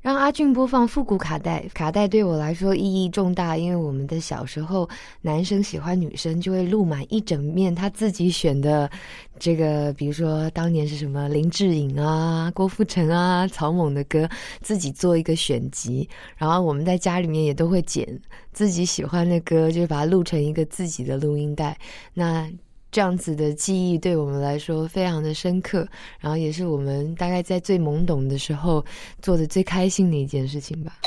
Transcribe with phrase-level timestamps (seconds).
[0.00, 4.88] 让阿俊播放复古卡带，卡带对我来说意义重大，因为我们的小时候，
[5.20, 8.90] 男生喜欢女生就会录满一整面他自己选的，
[9.38, 14.26] 这个比如说当年是什么林志颖啊、郭富城啊、曹猛的歌，
[14.62, 18.18] 自己做一个选集，然后我们在家里面也都会剪
[18.54, 21.76] 自己喜欢的歌，就把它录成一个自己的录音带。
[22.14, 22.50] 那
[22.92, 25.86] 这样子的记忆对我们来说非常的深刻，
[26.18, 28.84] 然后也是我们大概在最懵懂的时候
[29.22, 30.98] 做的最开心的一件事情吧。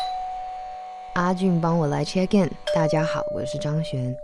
[1.15, 4.15] 阿俊帮我来 check in，大家好，我是张璇。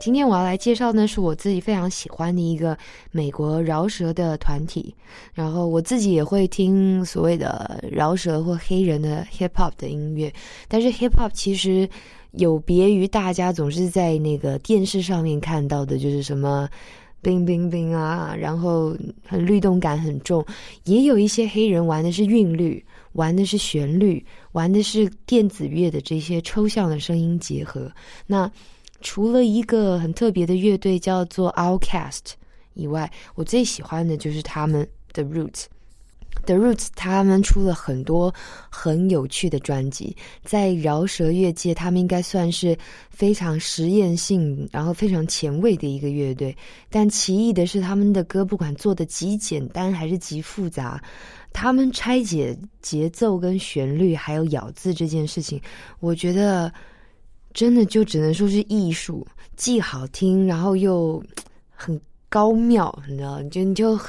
[0.00, 2.78] 今天我要来介绍呢，是我自己非常喜欢的一个
[3.10, 4.94] 美国饶舌的团体。
[5.34, 10.32] 然后我自己也会听所谓的饶舌或黑人的 hip hop 的音乐，
[10.68, 11.88] 但是 hip hop 其实
[12.30, 16.68] 有别于大家总是在那个电视上面看到的，就是什么。
[17.20, 20.44] 冰冰冰啊，然后很律动感很重，
[20.84, 27.90] 也有一些黑人玩的是韵律，玩的是旋律，玩的是电子乐的这些抽象的声音结合。
[28.26, 28.50] 那
[29.00, 32.32] 除了一个很特别的乐队叫做 Outcast
[32.74, 35.64] 以外，我最喜欢的就是他们的 Roots。
[36.46, 38.34] The Roots 他们出了很多
[38.70, 42.76] 很有趣的专辑，在饶舌乐界，他们应该算是
[43.10, 46.56] 非常实验性，然后非常前卫的一个乐队。
[46.88, 51.02] 但奇异的是，他们的歌不管做的极简单还是极复杂，
[51.52, 55.60] 他们拆解节奏跟旋律还有咬字这件事情，
[56.00, 56.72] 我觉得
[57.52, 61.22] 真的就只能说是艺术，既好听，然后又
[61.70, 63.42] 很高妙，你知道？
[63.44, 64.00] 就你就。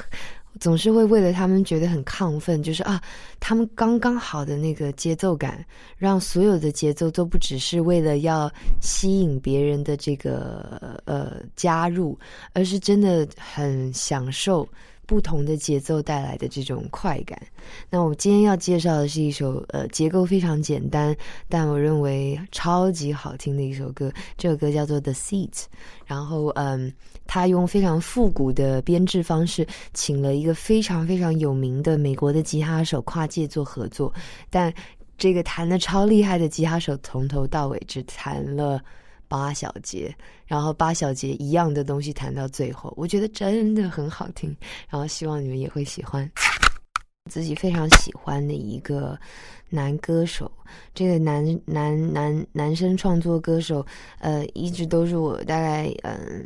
[0.60, 3.02] 总是会为了他们觉得很亢奋，就是啊，
[3.40, 5.64] 他们刚刚好的那个节奏感，
[5.96, 8.48] 让所有的节奏都不只是为了要
[8.80, 12.16] 吸引别人的这个呃加入，
[12.52, 14.68] 而是真的很享受。
[15.06, 17.36] 不同的节奏带来的这种快感。
[17.90, 21.12] 那我今天要介绍的是一首呃结构非常简单，
[21.48, 24.12] 但我认为超级好听的一首歌。
[24.36, 25.50] 这首歌叫做《The Seat》，
[26.06, 26.92] 然后嗯，
[27.30, 34.12] 他用非常复古的编制方式，请了一个非常非常有名的美国的吉他手跨界做合作。
[34.50, 34.74] 但
[35.16, 38.82] 这个弹的超厉害的吉他手，从头到尾只弹了。
[39.30, 40.12] 八小节，
[40.44, 44.52] 然后八小节一样的东西弹到最后，我觉得真的很好听，
[44.88, 46.28] 然后希望你们也会喜欢。
[47.30, 49.16] 自己非常喜欢的一个
[49.68, 50.50] 男歌手，
[50.92, 53.86] 这个男男男男生创作歌手，
[54.18, 56.44] 呃，一直都是我大概嗯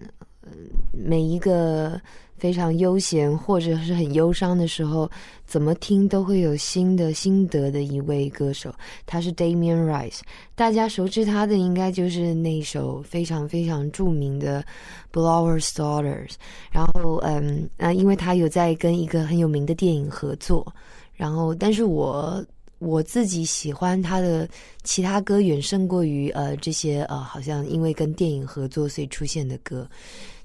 [0.92, 2.00] 每一个。
[2.36, 5.08] 非常悠闲或者是很忧伤的时候，
[5.46, 8.74] 怎么听都会有新的心得的一位歌手，
[9.06, 10.18] 他是 Damian Rice。
[10.54, 14.62] 大家熟知他的应该就是那首非常非常著名的
[15.12, 16.32] 《Blower's Daughters》。
[16.70, 20.66] 然后，嗯，那，因为他有在跟一个很有名的电影合作。
[21.14, 22.44] 然后，但是我
[22.78, 24.46] 我自己喜欢他的
[24.82, 29.88] 其他歌远胜过于呃这些呃好像因为跟电影合作所以出现的歌。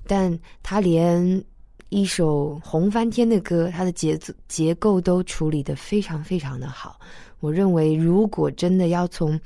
[0.09, 1.43] 但他连
[1.89, 6.99] 一首红翻天的歌，它的节奏结构都处理的非常非常的好。
[7.39, 9.39] 我认为，如果真的要从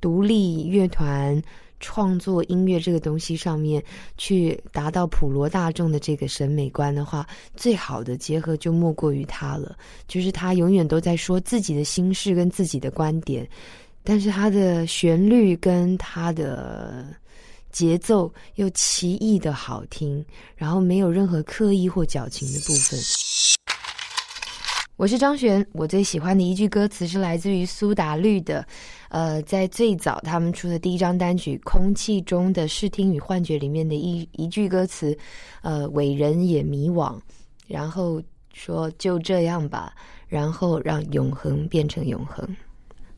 [0.00, 1.38] 独立乐团
[1.80, 3.82] 创作音乐这个东西上面
[4.16, 9.76] 去达到普罗大众的这个审美观的话，最好的结合就莫过于他了。
[10.08, 13.46] 就是他永远都在说自己的心事跟自己的观点，
[14.02, 17.04] 但是他的旋律跟他的。
[17.70, 20.24] 节奏又奇异的好听，
[20.56, 22.98] 然后没有任何刻意或矫情的部分。
[24.96, 28.66] 我是张璇，我最喜欢的一句歌词是来自于苏打绿的，
[29.08, 35.16] 呃，在最早他们出的第一张单曲《空气中的视听与幻觉》里面的一一句歌词，
[35.62, 37.18] 呃，伟人也迷惘，
[37.66, 39.94] 然后说就这样吧，
[40.28, 42.46] 然后让永恒变成永恒。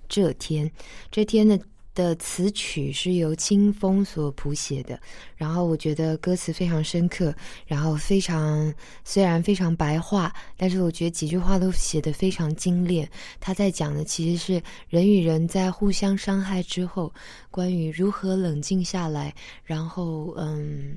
[0.08, 0.70] 这天，
[1.10, 1.58] 这天的。
[1.94, 4.98] 的词曲是由清风所谱写的，
[5.36, 7.34] 然后我觉得歌词非常深刻，
[7.66, 8.72] 然后非常
[9.04, 13.08] 虽然非常白话，但是我觉得几句话都写得非常精炼。
[13.41, 17.12] 他在讲的其实是人与人在互相伤害之后，
[17.50, 20.96] 关于如何冷静下来，然后嗯，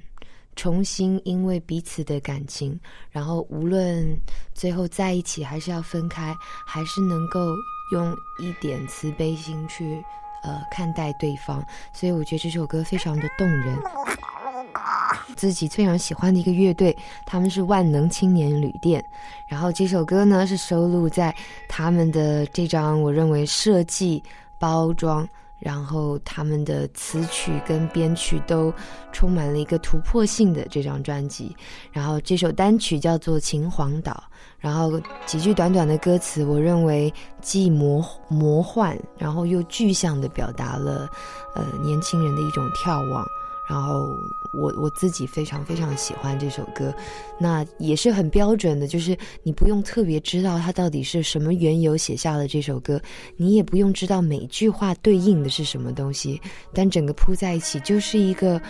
[0.55, 2.79] 重新因为彼此的感情，
[3.11, 4.17] 然后无论
[4.53, 6.33] 最后在一起还是要分开，
[6.65, 7.53] 还是能够
[7.91, 10.01] 用一点慈悲心去。
[10.45, 13.75] 呃，看待对方，所以我觉得这首歌非常的动人。
[15.35, 16.95] 自己非常喜欢的一个乐队，
[17.25, 19.03] 他们是万能青年旅店。
[19.47, 21.33] 然后这首歌呢，是收录在
[21.67, 24.23] 他们的这张我认为设计、
[24.59, 25.27] 包装，
[25.59, 28.73] 然后他们的词曲跟编曲都
[29.11, 31.55] 充满了一个突破性的这张专辑。
[31.91, 34.23] 然后这首单曲叫做《秦皇岛》，
[34.59, 41.09] 然后几句短短的歌词，我认为既魔魔幻，然后又具象的表达了
[41.53, 43.25] 呃年轻人的一种眺望。
[43.67, 44.17] 然后
[44.53, 46.93] 我我自己非常非常喜欢这首歌，
[47.39, 53.01] 那也是很标准的，就是你不用特别知道它到底是什么缘由写下了这首歌，
[53.37, 56.39] 你也不用知道每句话对应的是什么东西，
[56.73, 58.61] 但整个铺在一起就是一个，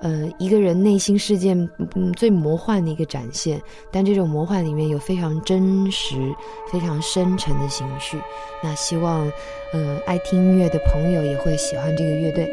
[0.00, 1.52] 呃，一个人内心世界
[1.96, 3.60] 嗯最魔幻的一个展现。
[3.90, 6.14] 但这种魔幻里面有非常真实、
[6.70, 8.16] 非常深沉的情绪。
[8.62, 9.30] 那希望，
[9.72, 12.48] 呃，爱听音乐的朋友也会喜欢这个乐队。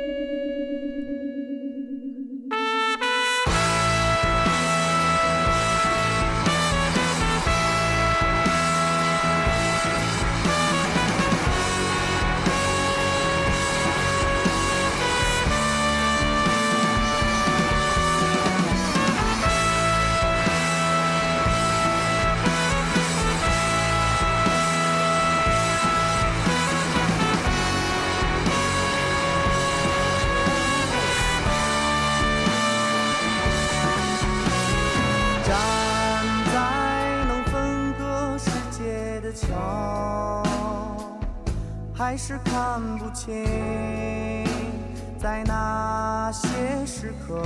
[47.02, 47.42] 时刻，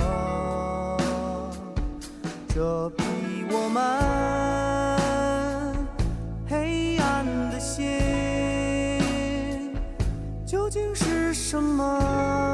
[2.46, 3.02] 这逼
[3.50, 3.82] 我们
[6.46, 7.82] 黑暗的心
[10.44, 12.45] 究竟是什么？》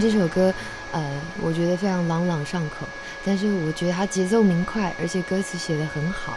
[0.00, 0.52] 这首歌，
[0.92, 2.86] 呃，我觉得非常朗朗上口，
[3.24, 6.34] 但是我觉得它节奏明快，而且歌词写得很好。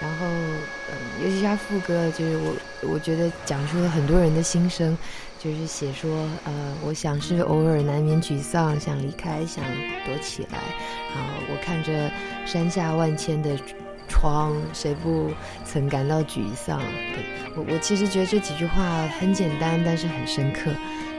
[0.00, 2.54] 然后，嗯，尤其是他副歌，就是我
[2.94, 4.96] 我觉得讲述了很多人的心声，
[5.38, 9.62] 就是写说，呃，我想是偶尔难免沮丧，想离开，想
[10.06, 10.58] 躲起来。
[11.14, 12.10] 然后我看着
[12.46, 13.50] 山下万千的
[14.08, 15.30] 窗，谁不
[15.66, 16.80] 曾感到沮丧？
[16.80, 17.22] 对
[17.54, 20.70] 我，我其实觉得这几句话很简单，但是很深刻。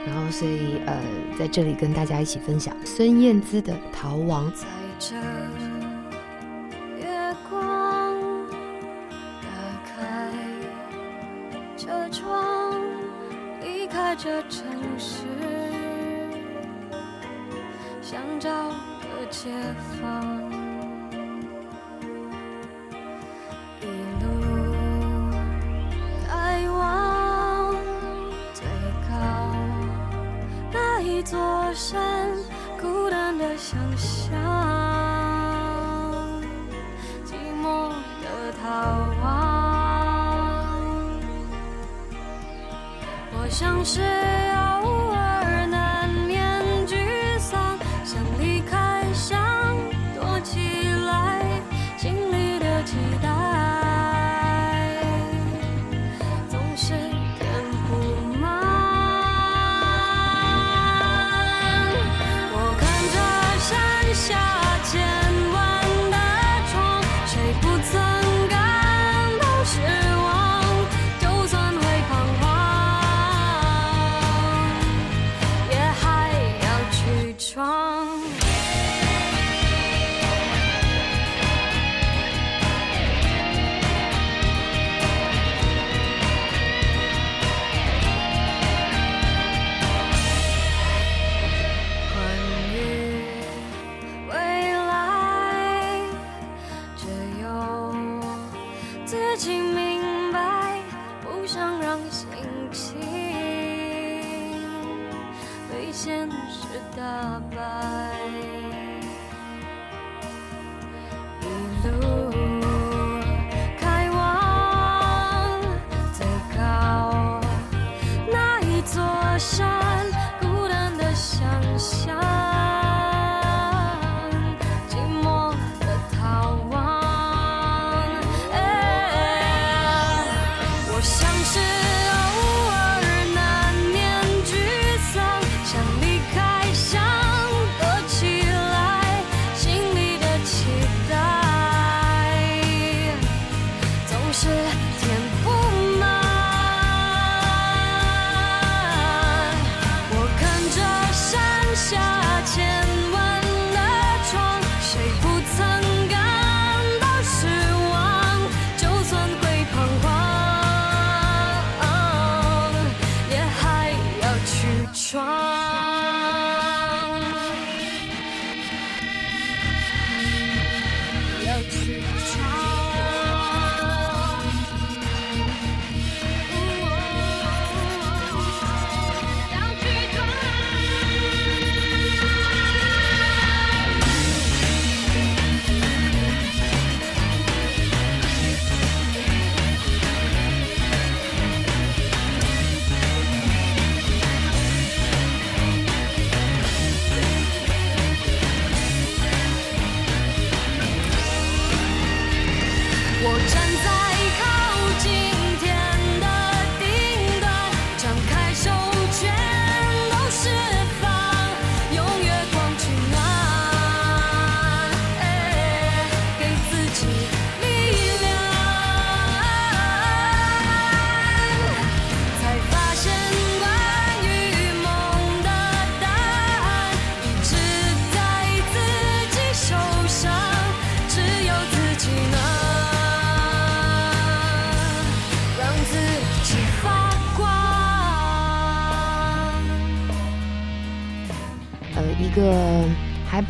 [0.04, 1.00] 然后，所以呃，
[1.38, 4.50] 在这里跟大家一起分享孙燕姿的《逃亡》。
[4.54, 4.66] 在
[4.98, 5.14] 这
[6.98, 8.14] 月光
[9.40, 9.48] 打
[9.86, 10.30] 开
[11.76, 12.80] 车窗，
[13.62, 14.64] 离开这城
[14.98, 15.22] 市，
[18.00, 19.50] 想找个解
[20.00, 20.61] 放。
[43.84, 44.41] 是。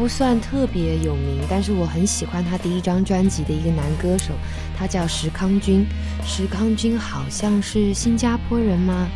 [0.02, 4.34] 不算特别有名，但是我很喜欢他第一张专辑的一个男歌手，
[4.76, 5.86] 他叫石康君。
[6.26, 9.06] 石康君好像是新加坡人吗？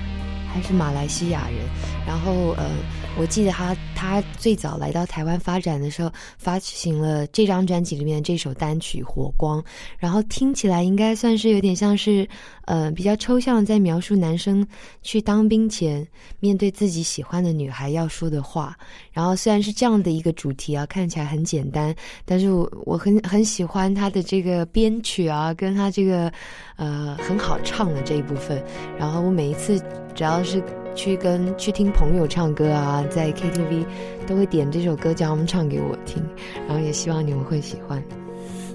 [0.47, 1.59] 还是马来西亚人？
[2.07, 2.71] 然后呃，
[3.19, 9.59] 我记得他他最早来到台湾发展的时候，发行了这张专辑里面这首单曲《火光》，
[9.99, 12.29] 然后听起来应该算是有点像是，
[12.67, 14.67] 呃，比较抽象，在描述男生
[15.01, 16.07] 去当兵前
[16.41, 18.77] 面对自己喜欢的女孩要说的话。
[19.13, 21.95] 然后虽然是这样的一个主题啊，看起来很简单，
[22.27, 26.31] 但是我我很很喜欢他的这个编曲啊，跟他这个
[26.77, 28.63] 呃很好唱的这一部分。
[28.99, 29.83] 然后我每一次
[30.15, 30.63] 只要是。
[30.97, 33.85] 去跟去听朋友唱歌啊，在 KTV
[34.27, 36.27] 都会点这首歌叫他们唱给我听，
[36.67, 38.03] 然后也希望你们会喜欢。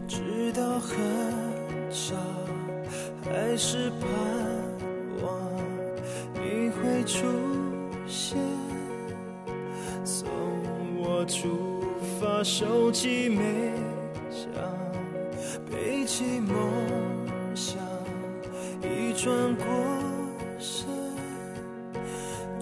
[0.07, 0.95] 直到很
[1.89, 2.15] 少，
[3.25, 4.07] 还是盼
[5.23, 5.51] 望
[6.35, 7.25] 你会出
[8.07, 8.37] 现，
[10.05, 10.29] 送
[10.99, 11.83] 我出
[12.19, 13.41] 发，手机没
[14.29, 14.47] 响，
[15.71, 16.55] 背起梦
[17.55, 17.77] 想，
[18.83, 19.65] 一转过
[20.59, 21.00] 身。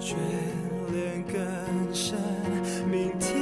[0.01, 0.15] 眷
[0.91, 2.17] 恋更深，
[2.89, 3.37] 明天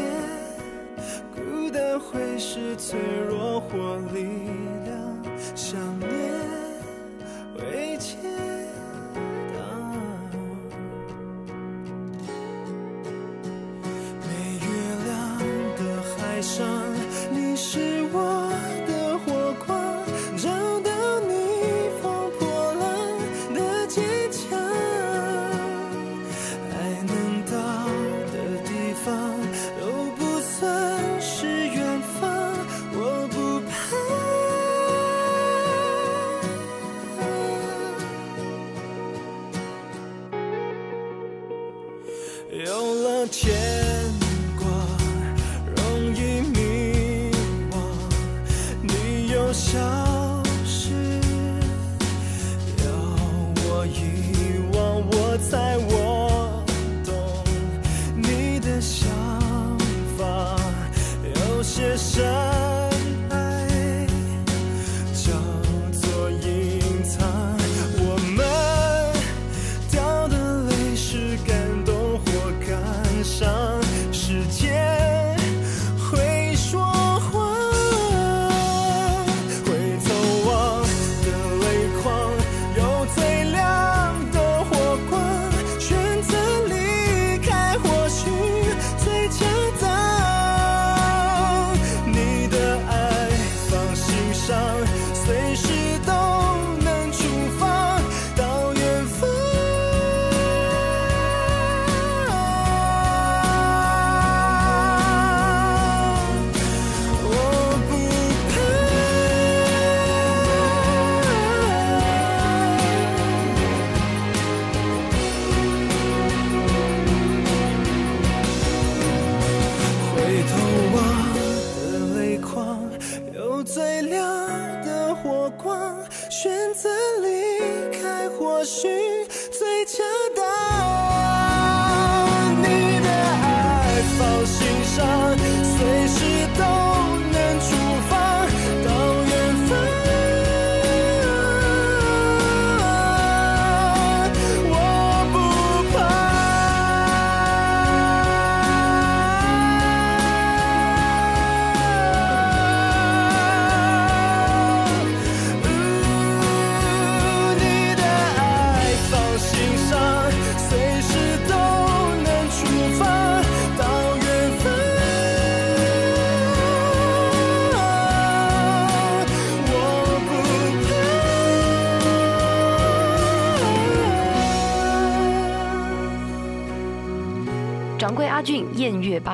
[1.35, 4.23] 孤单会是脆弱或力
[4.83, 5.23] 量，
[5.55, 6.09] 想念
[7.55, 8.17] 会解
[9.53, 9.59] 答。
[14.23, 14.27] 没
[14.59, 14.67] 月
[15.05, 15.07] 亮
[15.77, 15.79] 的
[16.17, 16.65] 海上，
[17.31, 18.46] 你是我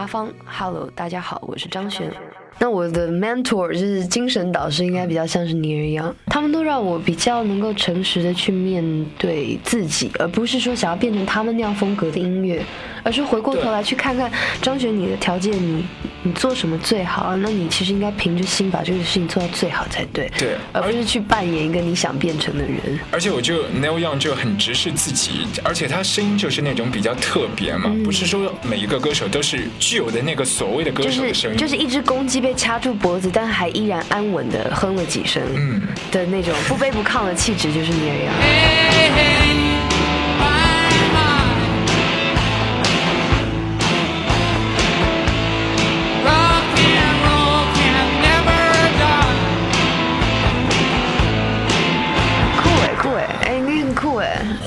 [0.04, 2.12] 八方，Hello，大家好，我是张璇。
[2.60, 8.84] 那我的 mentor 就是精神导师，应该比较像是尼尔一样，他们都让我比较能够诚实的去面
[9.18, 12.62] 对自己，而不是说想要变成他们那样风格的音乐，
[13.04, 15.84] 而是回过头来去看看张璇你的条件，你
[16.22, 17.36] 你做什么最好？
[17.38, 23.00] 那你其实应该凭着心把这个事情做到最好才对，对，而不是去扮演一个你想变成的人。
[23.10, 32.44] 而且我就 Neil Young 就很直视自己，而且他声音就是那种比较特别嘛，不是说每一个歌手都是具有的那个所谓的歌手的声音，就是一只公鸡。
[32.44, 39.43] 被掐住脖子，但还依然安稳的哼了几声，嗯，的那种不卑不亢的气质，就是尼尔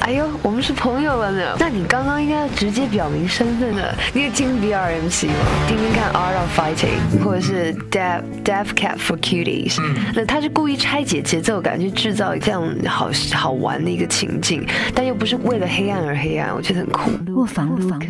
[0.07, 1.57] 哎，哎呦，我们是朋友了呢。
[1.59, 3.93] 那你刚刚应该要直接表明身份的。
[4.15, 5.35] 你有听 BRMC 吗？
[5.67, 9.83] 听听看 Art of Fighting，或者是 Deaf Deaf Cat for Cuties。
[10.15, 14.65] 那他是故意拆解节奏感，去制造这样好好玩的一个情境，
[14.95, 17.11] 但又不是为了黑暗而黑暗，我觉得很酷。
[17.35, 18.07] 卧房录歌。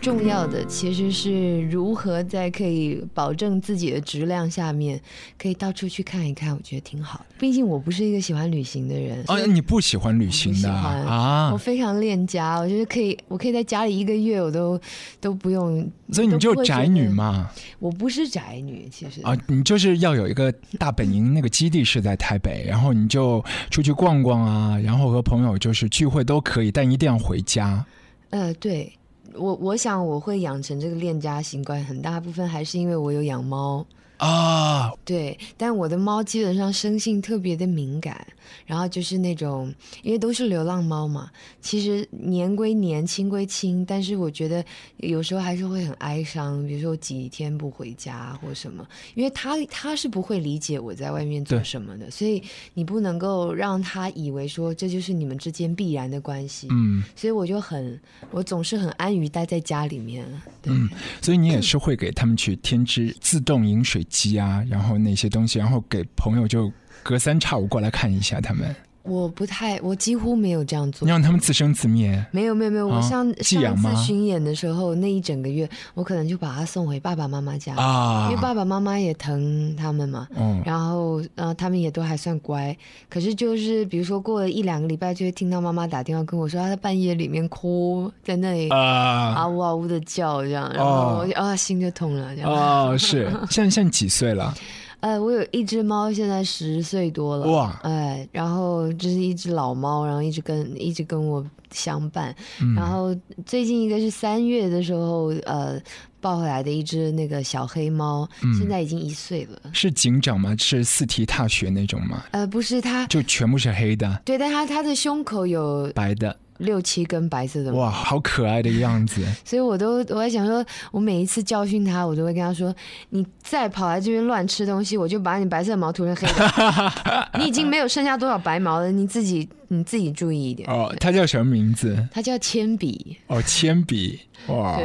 [0.00, 5.00] 重要的其实是如何在可以保证自己的质量下面，
[5.36, 7.24] 可以到处去看一看，我觉得挺好的。
[7.40, 9.24] 毕竟我不是一个喜欢旅行的人。
[9.26, 11.31] 啊，你不喜欢旅行的啊？
[11.52, 14.80] 我非常恋家，我觉得可以，我可以在家里一个月，我都
[15.20, 15.88] 都不用。
[16.12, 17.50] 所以你就宅女嘛？
[17.78, 27.84] 我不是宅女，其实啊，你就是要有一个大本营，那个基地是在台北，然后你就出去逛逛啊，然后和朋友就是聚会都可以，但一定要回家。
[28.30, 28.92] 呃，对。
[29.34, 33.82] 我我想我会养成这个恋家习惯，很大部分还是因为我有养猫。
[34.18, 38.26] 啊，对，但我的猫基本上生性特别的敏感，
[38.66, 44.64] 然后就是那种，因为都是流浪猫嘛，其实年归年，亲归亲，但是我觉得
[44.98, 52.42] 有时候还是会很哀伤，比如说几天不回家或什么，因为它它是不会理解我在外面做什么的，所以
[52.74, 57.98] 你不能够让他以为说这就是你们之间必然的关系，嗯，所以我就很，
[58.30, 60.24] 我总是很安于待在家里面，
[60.64, 60.88] 嗯，
[61.20, 64.02] 所以你也是会给他们去添置自动饮水。
[64.12, 66.70] 机啊，然后那些东西，然后给朋友就
[67.02, 68.74] 隔三差五过来看一下他们。
[69.04, 71.04] 我不太，我几乎没有这样做。
[71.04, 72.24] 你让他们自生自灭？
[72.30, 80.28] 没有没有没有，我上上次巡演的时候，那一整个月，我可能就把他送回爸爸妈妈家啊，因为爸爸妈妈也疼他们嘛。
[80.36, 80.62] 嗯。
[80.64, 82.76] 然后，然后他们也都还算乖。
[83.10, 92.48] 可是，就是比如说过了一两个礼拜，就会听到妈妈打电话跟我说，她在半夜里面哭，在那里啊啊呜啊呜的叫，这样，然后我就啊心就痛了这样。
[92.48, 93.28] 哦，是。
[93.50, 94.54] 现在现在几岁了？
[95.02, 97.50] 呃，我有一只猫，现在十岁多了。
[97.50, 97.80] 哇！
[97.82, 102.34] 哎，然后这是一只老猫，然后一直跟一直跟我相伴。
[102.76, 103.12] 然后
[103.44, 105.76] 最近一个是三月的时候，呃，
[106.20, 109.58] 抱回来的一只那个小黑猫，现在已经一岁了。
[109.72, 110.54] 是警长吗？
[110.56, 112.22] 是四蹄踏雪那种吗？
[112.30, 114.22] 呃，不是，它就全部是黑的。
[114.24, 116.36] 对，但它它的胸口有白的。
[116.62, 119.22] 六七根白色的哇，好可爱的样子！
[119.44, 122.74] 所以我都我在想说，我每一次教训他，我都会跟他说
[123.10, 127.28] ：“你再跑来这边乱吃东西，我就把你白色毛涂成黑的。
[127.38, 132.08] 你已经没有剩下多少白毛了，你自己你自己注意一点。”哦，他叫什么名字？
[132.12, 133.16] 他叫铅笔。
[133.26, 134.78] 哦，铅笔，哇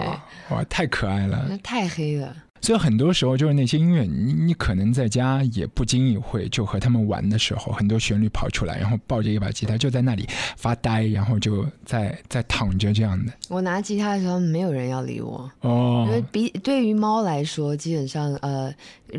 [0.50, 1.46] 哇，太可爱了。
[1.50, 2.36] 那太黑了。
[2.68, 10.28] 所以很多时候就是那些音乐，你你可能在家也不经意会就和他们玩的时候，很多旋律跑出来，然后抱着一把吉他就在那里
[10.58, 13.32] 发呆，然后就在在躺着这样的。
[13.48, 18.70] 我拿吉他的时候，没有人要理我哦，因为比对于猫来说，基本上呃。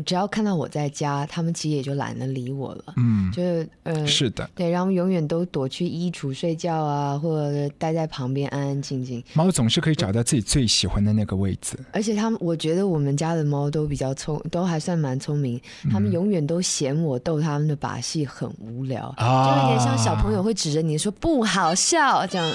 [0.05, 2.93] 只要看到我在家，他们其实也就懒得理我了。
[2.97, 9.23] 嗯，就是呃，是的，对，然后永远都躲去衣橱睡觉啊，或者待在旁边安安静静。
[9.33, 11.75] 猫总是可以找到自己最喜欢的那个位置。
[11.91, 15.59] 而且他们，我觉得我们家的猫都比较聪，都还算蛮聪明。
[15.91, 22.47] 他们永远都嫌我逗他们的把戏很无聊，就有点像小朋友会指着你说不好笑这样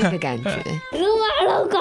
[0.00, 0.50] 那个感觉。
[0.92, 1.78] 撸啊撸狗，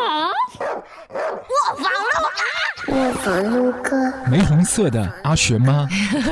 [1.18, 2.40] 卧房撸啊，
[2.88, 5.12] 卧房撸哥，玫红色的。
[5.24, 5.88] 阿璇吗？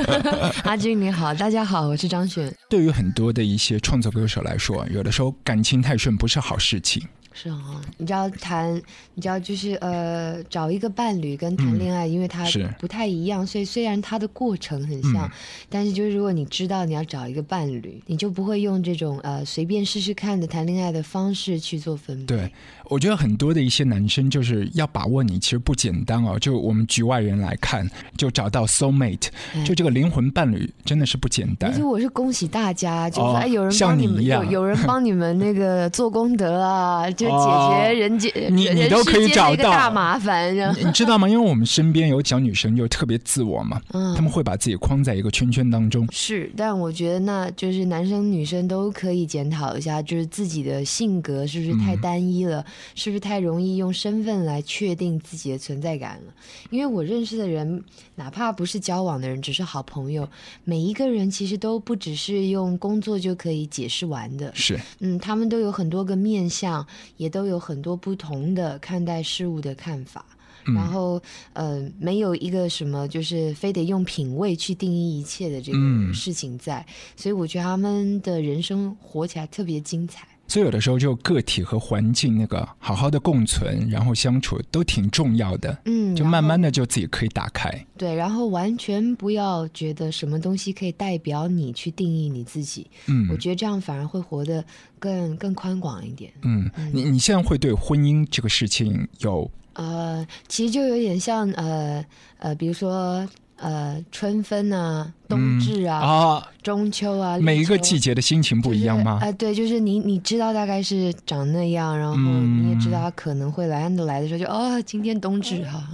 [0.63, 2.54] 阿军你好，大家好，我是张璇。
[2.70, 7.04] 对于很多的一些创作歌手来说，有的时候感情太顺不是好事情。
[7.39, 8.73] 是啊，你知道谈，
[9.13, 12.43] 你知道就是呃，找一个伴侣跟谈恋爱，因为它
[12.80, 15.30] 不太一样，所以虽然它的过程很像，
[15.69, 22.26] 但是就是如果你知道你要找一个伴侣，你就不会用这种呃随便试试看的谈恋爱的方式去做分配。
[22.26, 22.52] 对，
[22.89, 26.38] 我觉得很多的一些男生就是要把握你，其实不简单哦。
[26.38, 29.30] 就我们局外人来看，就找到 soul mate，
[29.65, 31.71] 就这个灵魂伴侣真的是不简单。
[31.71, 37.38] 而且我是恭喜大家，就是哎有人帮你们有有人帮你们那个做功德啊， 就。
[37.38, 41.30] 解决人间你你都可以找到大麻烦，你知道吗？
[41.30, 46.08] 因为我们身边有小女生就特别自我嘛， 嗯他们会把自己框在一个圈圈当中。
[46.12, 52.65] 是，但我觉得那就是男生女生都可以检讨一下，就是自己的性格是不是太单一了，
[52.96, 56.34] 是不是太容易用身份来确定自己的存在感了？
[56.72, 57.84] 因为我认识的人，
[58.16, 60.28] 哪怕不是交往的人，只是好朋友，
[60.63, 64.52] 每一个人其实都不只是用工作就可以解释完的。
[64.56, 66.84] 是，嗯，他们都有很多个面相，
[67.18, 67.58] 也都有。
[67.68, 70.26] 很多不同的看待事物的看法，
[70.63, 76.86] 然后呃，没有一个什么就是非得用品味去定义一切的这个事情在，
[77.18, 80.26] 所以我觉得他们的人生活起来特别精彩。
[80.47, 85.77] 所以有的时候就个体和环境那个好好的共存，然后相处都挺重要的。
[85.86, 87.69] 嗯，就慢慢的就自己可以打开。
[87.97, 94.63] 对，然后完全不要觉得什么东西可以代表你去定义你自己，嗯我觉得这样反而会活得
[94.99, 96.31] 更更宽广一点。
[96.43, 102.03] 嗯，你你现在会对婚姻这个事情有呃，其实就有点像呃
[102.39, 103.27] 呃，比如说
[103.58, 106.48] 呃春分啊、冬至啊、啊？
[106.63, 109.26] 中秋啊，每一个季节的心情不一样吗就是？
[109.26, 115.88] 呃，对，就是你你知道大概是长那样，然后嗯你也知道他可能会来，那来的时候就哦，今天冬至哈，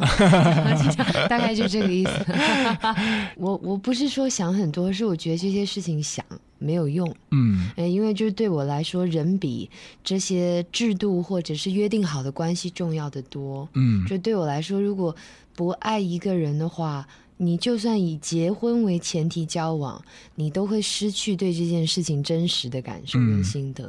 [1.29, 2.11] 大概就这个意思。
[3.37, 6.25] 我我不是说想很多，是我觉得这些事情想
[6.57, 9.69] 没有用，嗯呃，因为就是对我来说，人比
[10.03, 13.67] 这些制度或者是约定好的关系重要的多。
[13.73, 15.15] 嗯就对我来说，如果
[15.55, 20.03] 不爱一个人的话，你就算以结婚为前提交往，
[20.35, 23.85] 你都会失去对这件事情真实的感受跟嗯心得。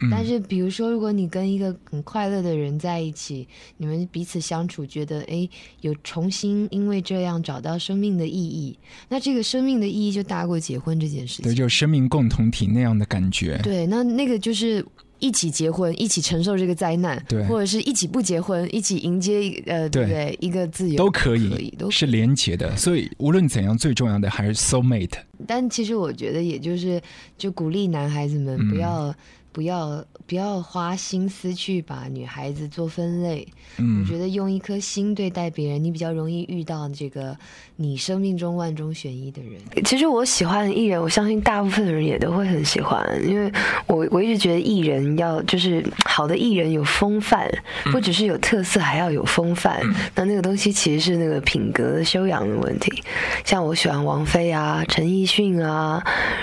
[0.00, 11.56] 嗯但是，比如说，如果你跟一个很快乐的人在一起，你们彼此相处，觉得诶有重新因为这样找到生命的意义，那这个生命的意义就大过结婚这件事情对，情。
[11.56, 13.58] 就生命共同体那样的感觉。
[13.64, 14.86] 对，那那个就是
[15.18, 17.44] 一起结婚，一起承受这个灾难，对。
[17.44, 20.02] 或者是一起不结婚，一起迎接呃，对。
[20.04, 20.38] 不对对？
[20.40, 20.96] 一个自由。
[20.96, 25.18] 都可以，可以都是连结的，所以无论怎样，最重要的还是 soul mate。
[25.46, 27.00] 但其实我觉得，也就是
[27.36, 28.70] 就鼓励男孩子们嗯。
[28.70, 29.14] 不要、
[29.58, 33.44] 不要不要花心思去把女孩子做分类。
[33.78, 37.36] 嗯我觉得用一颗心对待别人，你比较容易遇到这个
[37.74, 39.60] 你生命中万中选一的人。
[39.84, 43.52] 其实我喜欢的艺人，我相信大部分的人也都会很喜欢，因为
[43.88, 47.50] 我我一直觉得艺人要就是好的艺人有风范，
[47.90, 49.80] 不只是有特色，还要有风范。
[50.14, 53.02] 那那个东西其实是那个品格的修养的问题。
[53.44, 56.00] 像我喜欢王菲啊、陈奕迅啊，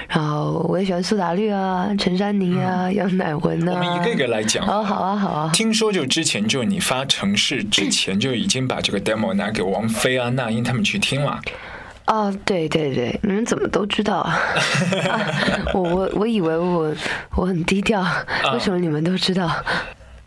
[0.10, 3.74] 然后我也喜欢苏打绿啊、陈珊妮啊、杨乃文啊。
[3.74, 4.65] 我们一个一个来讲。
[4.68, 5.52] 哦，好啊，好啊。
[5.54, 11.39] 听说就之前就你发城市之前就已经把这个 demo 拿给王菲啊、那英他们去听了。
[12.08, 14.39] 哦，对对对，你们怎么都知道啊？
[15.10, 15.22] 啊
[15.74, 16.94] 我我我以为我
[17.36, 18.06] 我很低调，
[18.54, 19.52] 为什么你们都知道？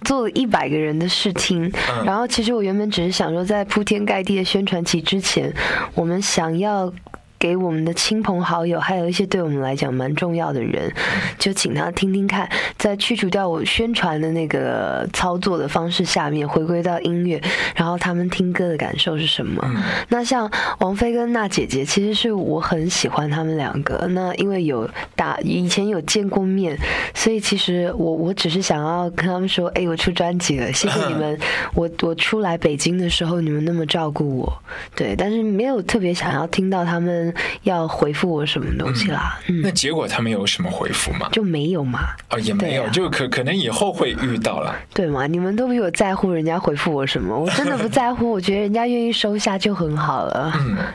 [0.04, 1.70] 做了一百个人的试听，
[2.04, 5.52] 然后其实我原本只是想说，在铺天盖地的宣传期之前，
[5.94, 6.92] 我们想要。
[7.38, 10.92] 给我们的亲朋好友，还有一些对我们来讲蛮重要的人，
[11.38, 17.40] 就请他听听看，在去除掉我宣传的那个操作的方式下面，回归到音乐，
[17.74, 19.64] 然后他们听歌的感受是什么？
[20.08, 24.06] 那像王菲跟娜姐姐，其实是我很喜欢他们两个。
[24.10, 26.76] 那因为有打以前有见过面，
[27.14, 31.38] 所以其实我我只是想要跟他们说，哎、我出专辑了，谢谢你们。
[31.74, 34.62] 我我出来北京的时候，你们那么照顾我，
[34.96, 37.27] 对，但是没有特别想要听到他们
[37.62, 41.28] 要回复我什么东西啦，嗯，那结果他们有什么回复吗？
[41.32, 44.74] 就没有嘛，啊，也没有，啊就可可能以后会遇到了。
[44.94, 45.26] 对嘛？
[45.26, 50.52] 你们都比我在乎人家回复我什么，我真的不在乎，我觉得人家愿意收下就很好了。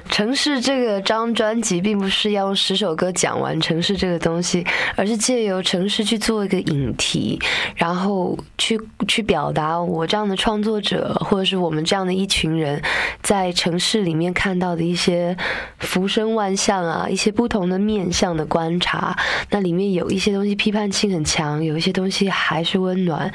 [0.09, 4.65] 城市这个张专辑并不是要用十首歌讲完城市这个东西，
[4.95, 7.39] 而是借由城市去做一个引题，
[7.75, 12.81] 然后去去表达我这样的创作者，或者是我们这样的一群人，
[13.21, 15.35] 在城市里面看到的一些
[15.79, 19.13] 浮生万象啊，一些不同的面向的观察。
[19.49, 23.29] 那里面有一些东西批判性很强，有一些东西还是温暖。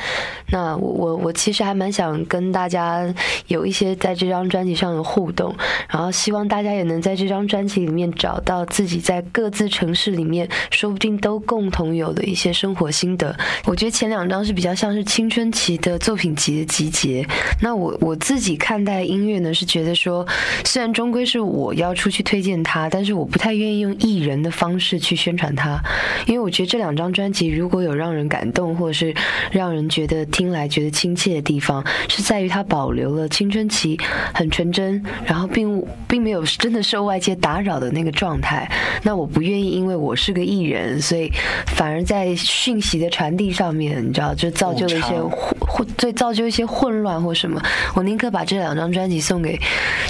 [0.51, 3.14] 那我我我其实还蛮想跟大家
[3.48, 5.55] 有一些在这张专辑上的互动，
[5.90, 13.37] 然后希望大家也能在这张专辑里面找到自己在各自城市里面说不定都共同有的一些生活心得。
[13.66, 17.27] 我觉得前两张是比较像是青春期的作品集的集结。
[17.61, 20.27] 那我我自己看待音乐呢，是觉得说，
[20.64, 25.81] 虽然终归是我要出去推荐它，但是我不太愿意用艺人的方式去宣传他，
[26.27, 29.14] 因为我觉得这两张专辑如果有让人感动，或者是
[29.51, 33.99] 让人觉得听来觉得亲切的地方，是在于它保留了青春期
[34.35, 38.71] 很纯真，然后并并没有真的受外界打扰的那个状态。
[39.03, 41.33] 那我不愿意因为我是个艺人，所以
[41.69, 47.62] 反而在讯息的传递上面，你知道，就造就了一些混混， 对，造就一些混乱或什么。
[47.95, 49.59] 我宁可把这两张专辑送给，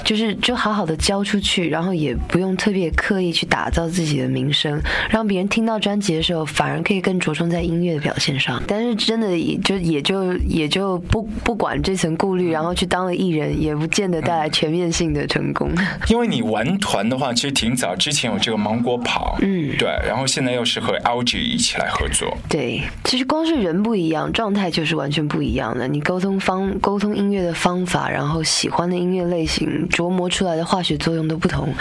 [0.03, 8.61] 就是就好好的交出去，然后也不用特别刻意去打造自己的名声，让别人听到专辑的时候，反而可以更着重在音乐的表现上。
[8.67, 15.71] 但是真的也就也就也就不不管这层顾虑，然后去当了艺人，也不见得带来全面性的成功。
[16.09, 25.87] 因为你玩团的话，其实挺早之前有这个芒果跑，嗯对，然后现在又是和 LG 一起来合作，对，其实光是人不一样，状态就是完全不一样的。
[25.87, 31.73] 你沟通方沟通音乐的方法，然后喜欢的音乐类型，琢磨出来的化学作用都不同。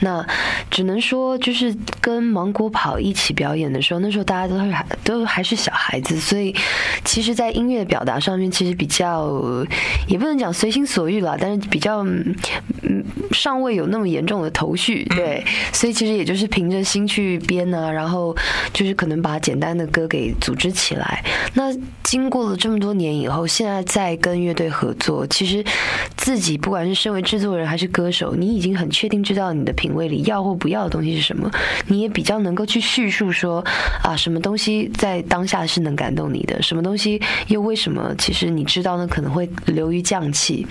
[0.00, 0.25] 那
[0.70, 6.54] 只能说就是跟芒果跑一起表演的时候，那时候大家都是还都还是小孩子，所以
[7.04, 9.42] 其实，在音乐表达上面，其实比较
[10.06, 12.34] 也不能讲随心所欲啦，但是比较嗯
[13.32, 18.34] 尚未有那么严重的头绪， 对，所以其实也就是凭着心去编啊，然后
[18.72, 21.24] 就是可能把简单的歌给组织起来。
[21.54, 25.64] 那经过了这么多年以后，现在在跟乐队合作，其实
[26.16, 31.50] 自己不管是身为制作人还是歌手，你已经很确定知道你的品味里要或不要的东西是什么，
[31.86, 33.64] 你也比较能够去叙述说
[34.02, 40.66] 啊，什么东西在当下是能感动你的，什么东西又为什么其实你知道呢可能会流于降气，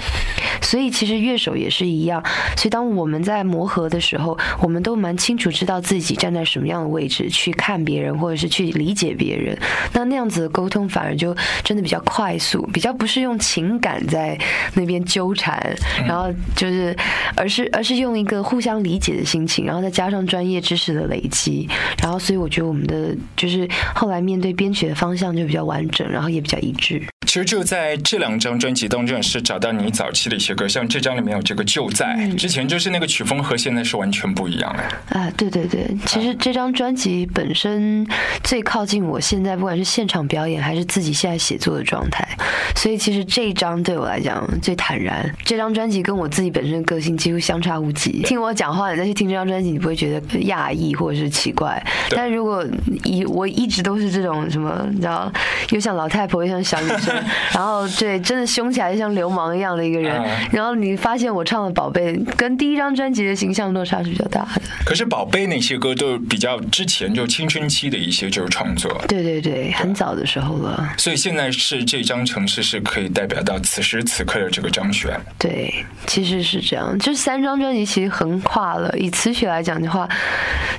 [0.62, 2.24] 所以其实乐手也是一样，
[2.56, 9.58] 所以当我们在磨合的时候，我们都蛮清楚知道自己站在什么样的位置去看别人或者是去理解别人，
[9.94, 14.38] 那那样子的沟通反而就真的比较快速，比较不是用情感在
[14.74, 15.76] 那边纠缠，
[16.08, 16.96] 然后就是
[17.36, 21.68] 而是而是用一个互相理解的心情，然后再加上专业知识的累积，
[22.02, 27.02] 然后所以我觉得我们的就是后来面对编曲的方向就比较完整，然后也比较一致。
[27.36, 35.19] 其实就在这两张专辑当中，也是找到你早期的一些歌，像这张里面有这个《就在》，之前就是那个曲风和现在是完全不一样的。
[35.19, 38.08] 啊，对对对，其实这张专辑本身
[38.41, 42.26] 最靠近我现在，不管是现场表演还是自己现在写作的状态，
[42.74, 45.30] 所以其实这一张对我来讲最坦然。
[45.43, 48.21] 这张专辑跟我自己本身的个性几乎相差无几。
[48.21, 51.86] 听我讲话，你再去听这张专辑，你不会觉得讶异或者是奇怪。
[52.12, 52.65] 但如果
[53.04, 55.30] 以我一直都是这种什么，你知道，
[55.71, 57.13] 又像老太婆又像小女生，
[57.54, 60.22] 然后对，真的凶起来就像流氓一样的一个人。
[60.52, 64.62] 然后你发现我唱的《宝贝》跟第一张专辑的形象落差是比较大的。
[64.86, 68.92] 可是《宝贝》那些歌都比较之前就青春期的一些就是创作。
[69.08, 70.94] 对对对，很早的时候了。
[70.98, 75.18] 所以现在是这张城市是可以代表到此时此刻的这个张悬。
[75.38, 76.98] 对，其实是这样。
[77.00, 80.08] 就是三张专辑其实横跨了，以词曲来讲的话，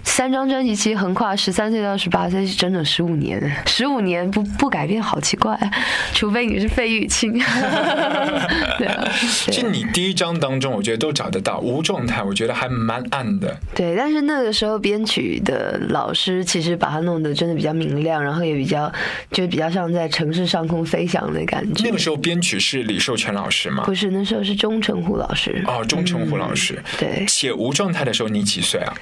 [0.03, 3.41] 三张专辑其实横跨十三岁到十八岁，是整整十五年。
[3.67, 5.59] 十五年不不改变，好奇怪。
[6.13, 7.33] 除非你是费玉清。
[8.79, 9.09] 对啊。
[9.53, 13.57] 就你第一章当中，我觉得都找得到无状态，我觉得还蛮暗的。
[13.75, 18.93] 对，但是那个时候编曲的老师其实把它弄得真的比较明亮，然后也比较
[19.31, 21.85] 就比较像在城市上空飞翔的感觉。
[21.85, 23.85] 那个时候编曲是李寿全老师吗？
[23.85, 25.63] 不是，那时候是钟成虎老师。
[25.67, 26.83] 哦，钟成虎老师。
[26.99, 27.25] 对。
[27.29, 28.93] 写无状态的时候你几岁啊？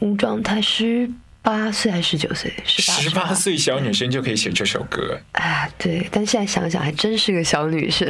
[0.00, 1.08] 无状态十
[1.44, 2.50] 八岁还是十九岁？
[2.64, 5.20] 十八岁小女生就可以写这首歌。
[5.32, 6.08] 啊，对。
[6.10, 8.08] 但现在想想，还真是个小女生。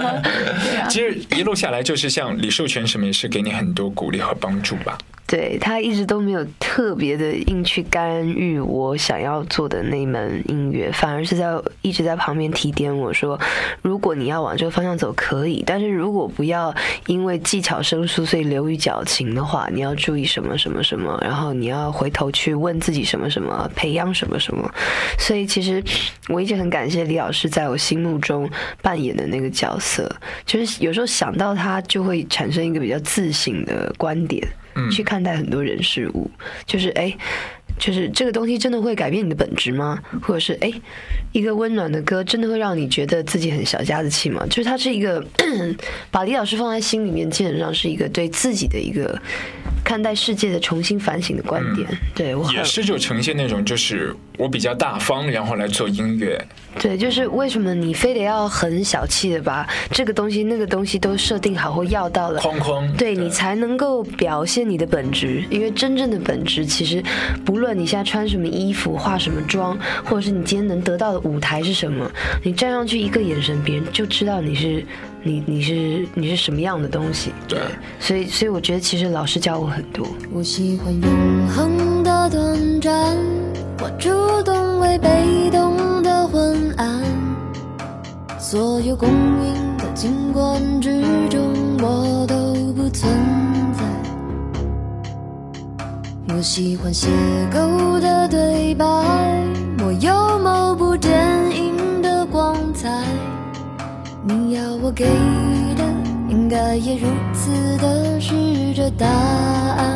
[0.88, 4.96] 其实一路下来，就是像李寿全什么，也是给你很多鼓励和帮助吧。
[5.26, 11.50] 对他一直都没有特别的硬去干预我想要做的那门音乐，反而是在
[11.82, 13.36] 一直在旁边提点我说，
[13.82, 16.72] 如果你要往这个方向走可以，但是如果不要
[17.06, 24.72] 因为技巧生疏所以流于矫情的话，你要注意什么什么什么，然后你要回头去问自己什么什么，培养什么什么。
[25.18, 25.82] 所以其实
[26.28, 28.48] 我一直很感谢李老师在我心目中
[28.80, 30.08] 扮演的那个角色，
[30.44, 34.46] 就是有时候想到他就会产生一个比较自信的观点。
[34.90, 36.30] 去看待很多人事物，
[36.64, 37.16] 就是哎，
[37.78, 40.02] 就是这个东西真的会改变你的本质吗？
[40.22, 40.72] 或者是哎，
[41.32, 44.44] 一个温暖的歌真的会让你觉得自己很小家子气吗？
[44.48, 45.24] 就是它是一个
[46.10, 49.20] 把李老师放在心里面，基本上是一个对自己的一个
[49.84, 51.88] 看待世界的重新反省的观点。
[52.14, 56.42] 对我也是就呈现那种就是我比较大方，然后来做音乐。
[56.78, 65.42] 对，就是为什么你非得要很小气的把这个东西、那个东西都设定好或要到了框框，对你才能够表现你的本质。
[65.48, 67.02] 因为真正的本质，其实
[67.46, 72.06] 不论你现在穿什么衣服、化什么妆，或者是你今天能得到的舞台是什么，
[72.42, 74.84] 你站上去一个眼神，别人就知道你是
[75.22, 77.32] 你你是你是什么样的东西。
[77.48, 77.58] 对，
[77.98, 80.06] 所以所以我觉得其实老师教我很多。
[80.30, 83.16] 我喜欢永恒的短暂，
[83.80, 84.10] 我主
[84.44, 86.16] 动为被动的。
[86.28, 87.02] 昏暗，
[88.38, 91.00] 所有公允的景观之
[91.30, 91.40] 中，
[91.80, 92.34] 我都
[92.74, 93.08] 不存
[93.72, 93.84] 在。
[96.34, 97.06] 我喜欢邂
[97.50, 98.84] 逅的对白，
[99.78, 101.16] 我有某部电
[101.56, 102.90] 影的光彩。
[104.24, 105.06] 你要我给
[105.76, 105.84] 的，
[106.28, 108.34] 应该也如此的是
[108.74, 109.95] 这答案。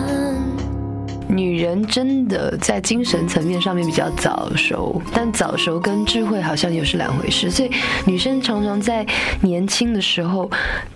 [1.41, 7.51] 女人真的在精神层面上面比较早熟，但早熟跟智慧好像又是两回事。
[7.51, 7.71] 所以
[8.05, 9.07] 女生常常在
[9.41, 10.51] 年轻的时候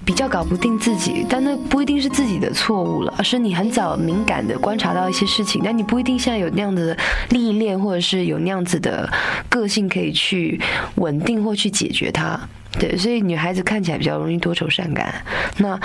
[0.04, 6.98] 比较搞不定自己，但那不一定是自己的错误了，而是你很早敏感的观察到一些事情，但你不一定现在有那样子的
[7.30, 9.10] 历练，或者是有那样子的
[9.48, 10.60] 个性可以去
[10.96, 12.38] 稳定或去解决它。
[12.78, 15.14] 对，所以女孩子看起来比较容易多愁善感。
[15.56, 15.80] 那。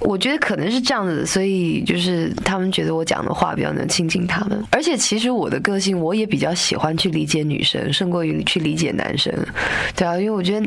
[0.00, 4.62] 我觉得可能是这样子，所以就是他们觉得我讲的话比较能亲近他们。
[4.70, 9.32] 而且其实我的个性，我也比较喜欢去理解女生，胜过于去理解男生。
[9.96, 10.66] 对啊，因为我觉得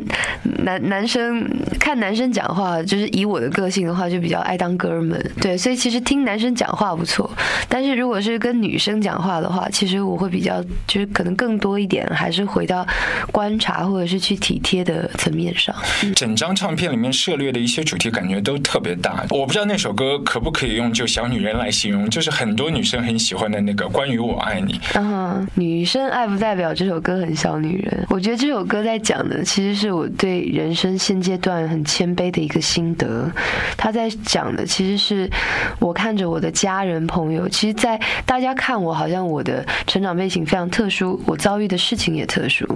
[0.62, 1.46] 男男生
[1.78, 5.18] 看男生讲话，就是以我的个性的话，就比较爱当哥们。
[5.40, 7.30] 对，所以其实听男生讲话不错，
[7.68, 12.86] 但是如果是跟女生讲话的话，其实我会比较就是可能更多一点，还是回到
[13.32, 15.74] 观察或者是去体贴的层面上。
[16.14, 19.13] 整张唱片里面涉猎的一些主题，感觉都特别大。
[19.30, 24.80] 我不知道那首歌可不可以用就小女人来形容，就是很多女生很喜欢的那个关于我爱你。
[24.94, 28.06] 嗯，女生爱不代表这首歌很小女人。
[28.10, 33.30] 我觉得这首歌在讲的，其实是我对人生现阶段很谦卑的一个心得。
[33.76, 35.30] 他在讲的，其实是
[35.78, 42.66] 我看着我的家人朋友，其实，在大家看我好像我的成长背景非常特殊，我遭遇的事情也特殊，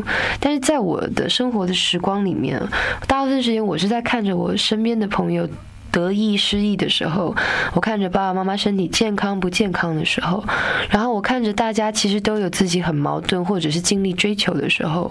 [0.40, 2.60] 但是在我的生活的时光里面，
[3.06, 5.48] 大部分时间我是在看着我身边的朋友。
[5.98, 7.34] 得意失意的时候，
[7.74, 10.44] 我看着爸爸妈妈身体健康不健康的时候，
[10.88, 15.10] 然后我看着大家其实都有自己很矛盾或者是尽力追求的时候，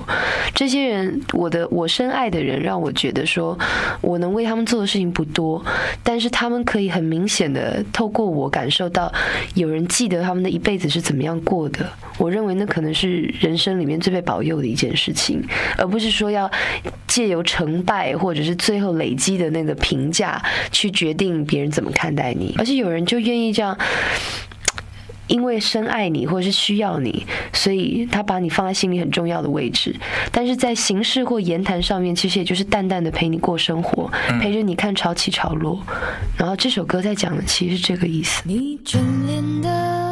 [0.55, 3.57] 这些人，我的我深爱的人，让我觉得说，
[3.99, 5.61] 我能为他们做的事情不多，
[6.03, 9.11] 但是他们可以很明显的透过我感受到，
[9.55, 11.85] 有人记得他们的一辈子是怎么样过的。
[12.17, 15.43] 我认为那可能是人生里面最被保佑的一件事情，
[15.77, 16.49] 而不是说要
[17.05, 20.41] 借由成败或者是最后累积的那个评价。
[20.77, 23.75] 去决定别人怎么看待你，而且有人就愿意这样，
[25.25, 29.95] 因为深爱你或者是需要你，所以他把你放在心里很重要的位置。
[30.31, 34.07] 但是在形式或言谈上面，其实也就是淡淡的陪你过生活，
[34.39, 35.81] 陪着你看潮起潮落。
[36.37, 38.43] 然后这首歌在讲的其实是这个意思。
[38.45, 40.06] 你眷恋的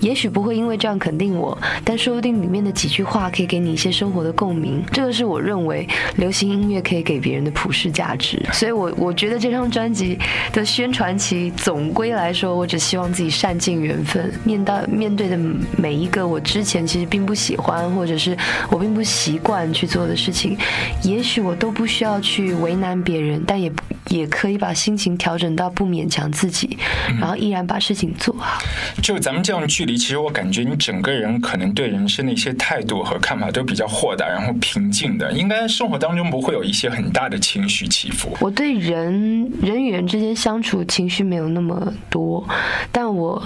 [0.00, 4.84] 也许不会因为这样肯定我，但说不定里面的几句话可以给你一些生活的共鸣。
[4.92, 5.86] 这个是我认为
[6.16, 8.40] 流行音乐可以给别人的普世价值。
[8.52, 10.18] 所以我我觉得这张专辑
[10.52, 15.38] 的宣传期，总归来说，我只希望自己善尽缘分，面到面对的
[15.76, 18.36] 每一个我之前其实并不喜欢，或者是
[18.70, 20.56] 我并不习惯去做的事情，
[21.02, 23.70] 也许我都不需要去为难别人，但也
[24.08, 26.78] 也可以把心情调整到不勉强自己，
[27.20, 28.60] 然后依然把事情做好。
[29.02, 38.36] 就咱们这样距离，其实我感觉你整个人可能对人生的一些态度和看法都比较豁达，然后平静的，应该生活当中不会有一些很大的情绪起伏。
[38.40, 42.46] 我对人人与人之间相处情绪没有那么多，
[42.90, 43.42] 但我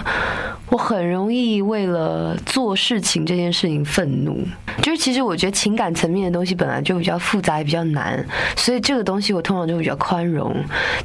[0.69, 4.39] 我很容易为了做事情这件事情愤怒。
[4.81, 8.25] 就是其实我觉得情感层面的东西本来就比较复杂也比较难，
[8.57, 10.52] 所以这个东西我通常就比较宽容。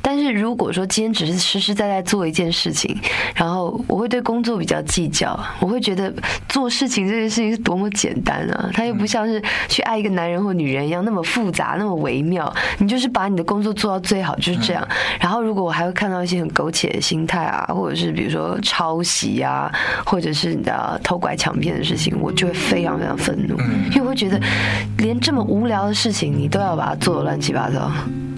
[0.03, 2.97] 但是如果说今天只是实实在在做一件事情，
[3.35, 6.13] 然后我会对工作比较计较，我会觉得
[6.49, 12.53] 做事情这件事情是多么简单啊，它又不像是去爱一个男人或女人一样那么复杂那么微妙。
[12.79, 14.87] 你就是把你的工作做到最好，就是这样。
[15.21, 19.71] 然后如果我还会看到一些很苟且的心态啊，或者是比如说抄袭啊，
[20.05, 23.59] 或者是你知道偷拐抢骗的事情，我就会非常非常愤怒，
[23.91, 24.41] 因为我会觉得
[24.99, 27.91] 连这么无聊的事情你都要把它做的乱七八糟。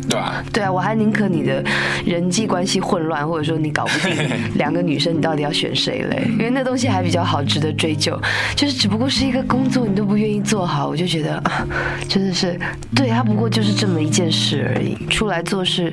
[0.09, 0.45] 对吧？
[0.53, 1.63] 对啊，我还宁可你的
[2.05, 4.17] 人际关系混乱，或者说你搞不定
[4.55, 6.27] 两个女生，你到底要选谁嘞？
[6.33, 8.21] 因为那东西还比较好，值得追究。
[8.57, 11.67] 就是只不过是一个工作，你都不愿意做好，我就觉得啊，
[12.09, 12.59] 真的是，
[12.95, 14.97] 对他不过就是这么一件事而已。
[15.09, 15.93] 出来做事，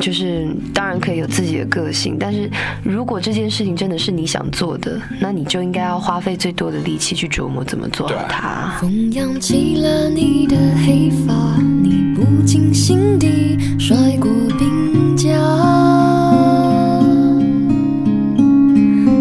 [0.00, 2.50] 就是当然可以有自己的个性，但是
[2.82, 8.76] 如果这件事情真的是你想做的，那你就应该要花费最多的力气去琢磨怎么做好它。
[8.80, 11.34] 风扬起了你的黑发，
[11.82, 15.28] 你不经心地摔过鬓角，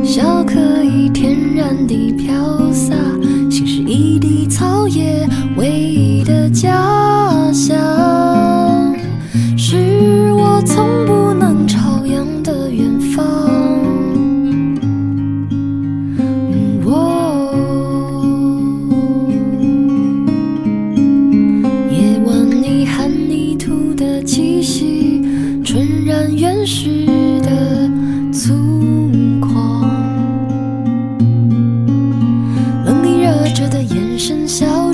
[0.04, 2.96] 笑可以天然地飘洒，
[3.50, 5.28] 心是一地草野
[5.58, 7.78] 唯一的家乡，
[34.28, 34.85] 的眼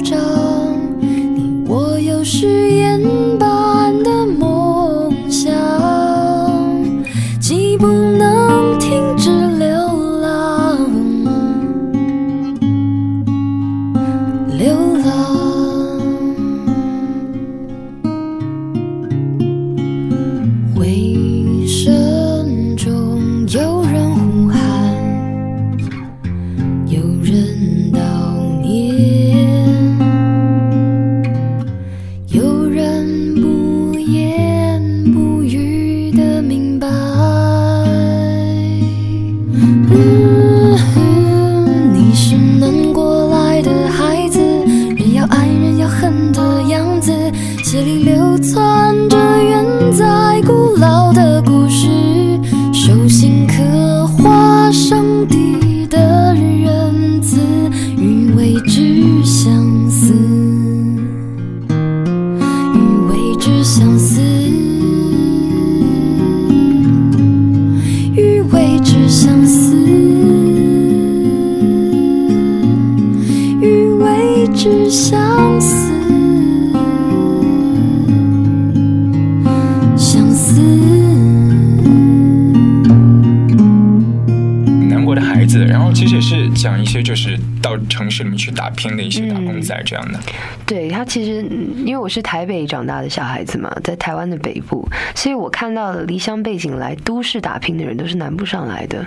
[89.91, 90.17] 这样的。
[90.65, 91.45] 对他其实，
[91.85, 99.03] 因为我是台北长大的小孩子嘛，在台湾的北部，所以我看到的离乡背景来都市打拼的人都是南部上来的。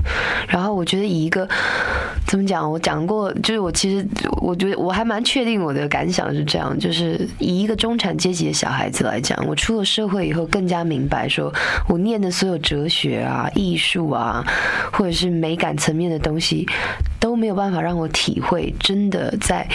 [0.47, 1.49] 然后我觉得以一个
[2.27, 4.07] 怎么讲，我讲过，就是我其实
[4.43, 11.51] 我觉得我还蛮确定我的感想是这样，就是以一个中产阶级的小孩子来讲，我出了社会以后更加明白，说
[11.89, 14.45] 我念的所有哲学啊、艺术啊，
[14.93, 16.69] 或者是美感层面的东西，
[17.19, 19.67] 都没有办法让我体会真的在。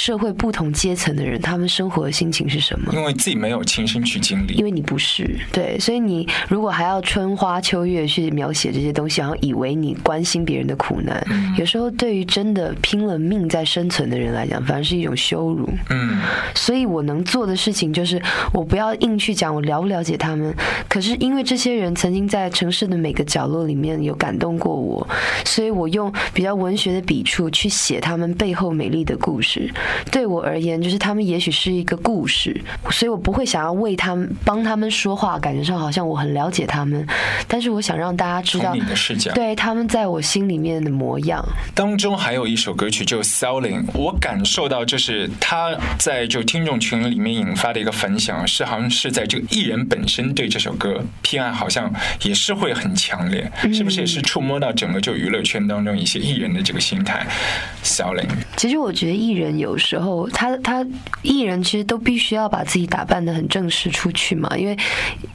[0.00, 2.90] 社会不同阶层的人，他们生活的心情是什么？
[2.94, 11.22] 因为自己没有亲身去经历因，为你不是对，所以你如果还要春花秋月去描写这些东西，然后以为你关心别人的苦难，
[11.58, 15.68] 有时候对于真的拼了命在生存的人来讲，反而是一种羞辱。
[15.90, 16.18] 嗯，
[16.54, 18.18] 所以我能做的事情就是，
[18.54, 20.54] 我不要硬去讲我了不了解他们，
[20.90, 25.06] 可是因为这些人曾经在城市的每个角落里面有感动过我，
[25.44, 29.72] 所以我用比较文学的笔触去写他们背后美丽的故事。
[30.10, 32.60] 对我而言，就是他们也许是一个故事，
[32.90, 37.06] 所以我不会想要为他们帮他们说话，感觉上好像我很了解他们，
[37.46, 39.30] 但是我想让大家知道从你的视角。
[39.40, 41.40] 对他们在我心里面的模样。
[41.72, 57.26] 当中还有一首歌曲就《Selling》，我感受到就是他在就听众群里面引发的一个反响，是好像是在这个艺人本身对这首歌偏爱，好像也是会很强烈，是不是也是触摸到整个就娱乐圈当中一些艺人的这个心态
[57.84, 60.84] ？Selling，其实我觉得艺人有时候他他
[61.22, 64.74] 艺人其实都必须要把自己打扮的很正式出去嘛，因为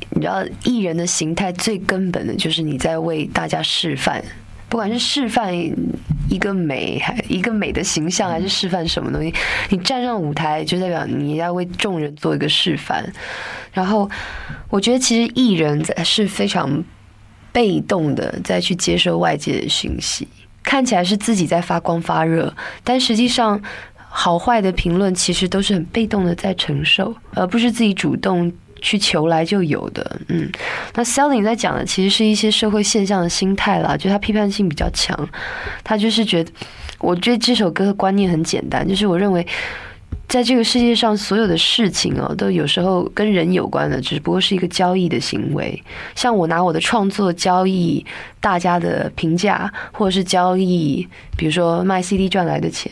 [0.09, 4.23] 你知道艺人的形态最根本的就是你在为大家示范。
[4.67, 5.53] 不管是示范
[6.27, 9.33] 一个美，还一个美的形象，还是示范什么东西，
[9.69, 13.05] 你站上舞台就代表你要为众人做一个示范。
[13.75, 14.09] 然后，
[14.69, 16.81] 我觉得其实艺人在是非常
[17.51, 20.25] 被动的在去接受外界的讯息，
[20.63, 22.55] 看起来是自己在发光发热，
[22.85, 23.61] 但实际上
[24.07, 28.49] 好坏的评论其实都是很被动的在承受，而不是自己主动
[28.81, 30.21] 去求来就有的。
[30.29, 30.49] 嗯，
[30.93, 35.29] 那 Selling 在讲的其实是一些社会现象的心态啦，就他批判性比较强，
[35.83, 36.51] 他就是觉得，
[36.99, 39.45] 我觉得这首歌的观念很简单，就是我认为。
[40.27, 45.81] 在这个世界上，所有的事情哦，都有时候跟人有关的，只不过是一个交易的行为。
[46.15, 48.03] 像我拿我的创作交易
[48.39, 51.07] 大家的评价，或者是交易，
[51.37, 52.91] 比如说卖 CD 赚来的钱，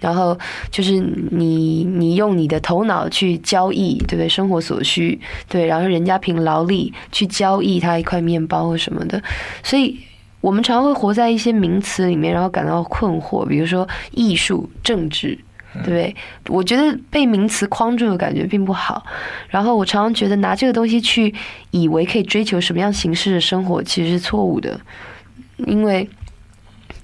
[0.00, 0.38] 然后
[0.70, 0.98] 就是
[1.30, 4.28] 你你用你的头脑去交易，对不对？
[4.28, 9.22] 生活所需，对，然后人家凭劳力去交易他一块面包或什么的，
[9.62, 9.98] 所以。
[10.42, 15.38] 我们常会活在一些名词里面，然后感到困惑，比如说艺术、政治，
[15.84, 16.14] 对？
[16.48, 19.04] 我觉得被名词框住的感觉并不好。
[19.48, 21.34] 然后我常常觉得拿这个东西去
[21.70, 24.80] 以为可以追求什么样形式的生活，其实是错误的，
[25.58, 26.08] 因为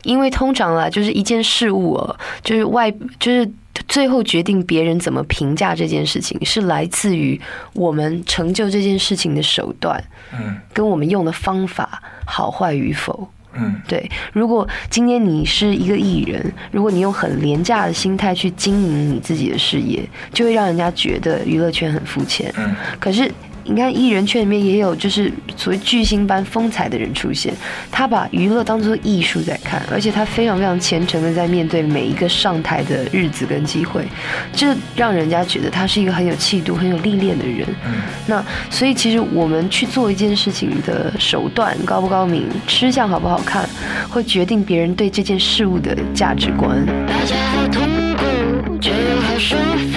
[0.03, 3.51] 因为通常啊，就是一件事物哦，就是外就是
[3.89, 7.41] 最后决定别人怎么评价这件事情，是来自于
[7.73, 10.03] 我们成就这件事情的手段，
[10.33, 13.29] 嗯跟我们用的方法好坏与否。
[13.59, 22.53] 嗯对，如果今天你是一个艺人，如果你用很廉价的心态去经营你自己的事业，就会让人家觉得娱乐圈很肤浅。
[22.59, 23.31] 嗯可是
[23.69, 27.53] 你看，艺人圈里面也有就是所谓巨星般风采的人出现，
[27.91, 34.07] 他把娱乐当做艺术在看，而且他非常非常虔诚的在面对每一个上台的日子跟机会，
[34.53, 37.67] 这让人家觉得他是一个很有气度、很有历练的人。
[37.87, 37.95] 嗯
[38.29, 43.69] 那所以其实我们去做一件事情的手段高不高明，吃相好不好看，
[44.09, 46.85] 会决定别人对这件事物的价值观。
[47.07, 47.83] 大家好痛
[48.17, 49.57] 苦，却又好舒
[49.93, 49.96] 服。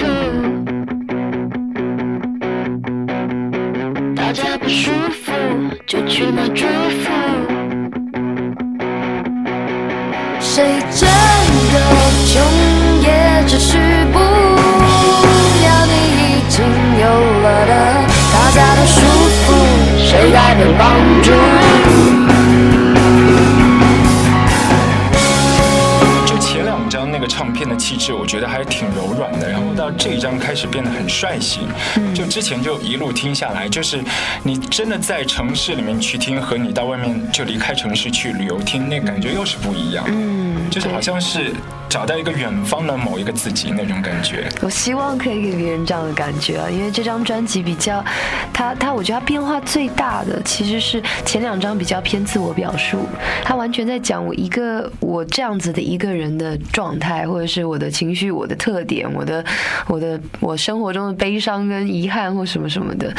[4.72, 4.92] 舒
[5.24, 5.32] 服，
[5.84, 7.10] 就去买祝福。
[10.40, 11.08] 谁真
[11.72, 11.74] 的
[12.26, 12.40] 穷，
[13.02, 13.76] 也只是
[14.12, 15.92] 不要你
[16.22, 16.64] 已经
[17.00, 17.04] 有
[17.42, 17.72] 了的，
[18.32, 19.00] 大家都舒
[19.44, 19.46] 服，
[19.98, 20.80] 谁该被帮
[21.22, 22.29] 助？
[27.20, 31.62] 个唱片的气质，我觉得还挺柔软的，然后到这一张开始变得很率性。
[32.14, 34.00] 就之前就一路听下来，就是
[34.42, 40.04] 你真的在城市里面去听，和你到外面就离开城市去旅游听，那感觉又是不一样。
[40.08, 41.52] 嗯，就是好像是
[41.88, 44.48] 找到一个远方的某一个自己那种感觉。
[44.62, 48.04] 我希望可以给别人这样的感觉啊，因为这张专辑比较，
[48.52, 53.06] 它它我觉得它变化最大的其实是前两张比较偏自我表述，
[53.44, 59.44] 它完全在讲我一个我这样子的一个人的状态，或者是我的情绪、我的特点、我的
[59.86, 63.12] 我的我生活中的悲伤跟遗憾或什么什么的。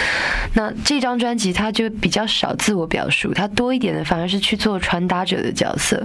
[0.53, 6.01] 那这张专辑它就比较少自我表述，它多一点的反而是去做传达者的角色。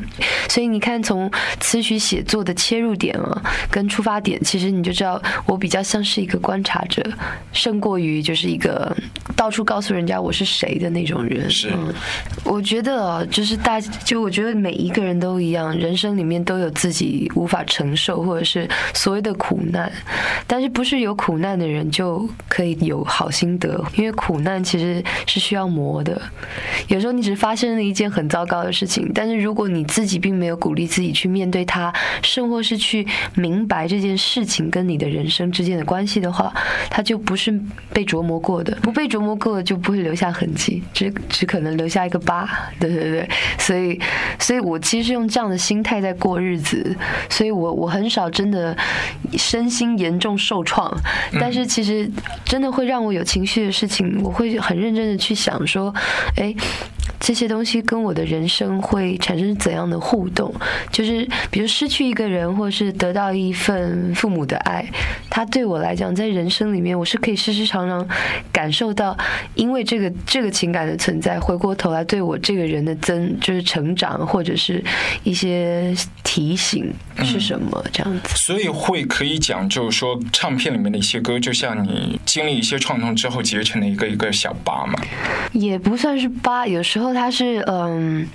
[0.48, 1.30] 所以你看，从
[1.60, 7.02] 词曲写作的切入点啊，跟出发点，其实你就知道我比较像是一个观察者，
[7.52, 8.94] 胜过于就是一个
[9.34, 11.50] 到处告诉人家我是谁的那种人。
[11.50, 11.92] 是嗯，
[12.44, 19.92] 我觉得啊，就是大，就我觉得每一个人都一样，人生里面都有自己无法承受或者是所谓的苦难，
[20.46, 26.18] 但是不是有苦难的人就可以有好心得，因为苦难其实是需要磨的。
[26.88, 36.50] 有时候你只发生了一件很糟糕的事情，但是如果你自己并没有鼓励自己去面对它，甚或是去明白这件事情跟你的人生之间的关系的话，
[36.88, 37.52] 它就不是
[37.92, 38.74] 被琢磨过的。
[38.80, 42.48] 不被琢磨过的就不会留下痕迹，只只可能留下一个疤。
[42.80, 44.00] 对对对，所以，
[44.38, 46.96] 所以我其实是用这样的心态在过日子，
[47.28, 48.76] 所以我我很少真的
[49.36, 50.92] 身心严重受创，
[51.40, 52.10] 但是其实
[52.44, 55.94] 真的会让我有情绪的事情，我会很认真的去想说，
[56.36, 56.54] 哎。
[57.18, 60.52] 这些东西跟我的人生会产生怎样的互动？
[60.90, 64.84] 就是比如失去一个人，或是得到一份父母的爱，
[65.30, 68.06] 他对我来讲，在人生里面，我是可以时时常常
[68.52, 69.16] 感受到，
[69.54, 74.84] 因为这个这个情感的存在，回过头来对我这个人的增就是成长，或者是
[75.24, 76.92] 一些提醒
[77.24, 78.36] 是什么这样子。
[78.36, 84.98] 所以会可以讲，就是说唱片里面的一些歌，就像你经历一些创痛之后结成的一个一个小疤嘛。
[85.52, 88.26] 也不算是疤，有时候它是嗯，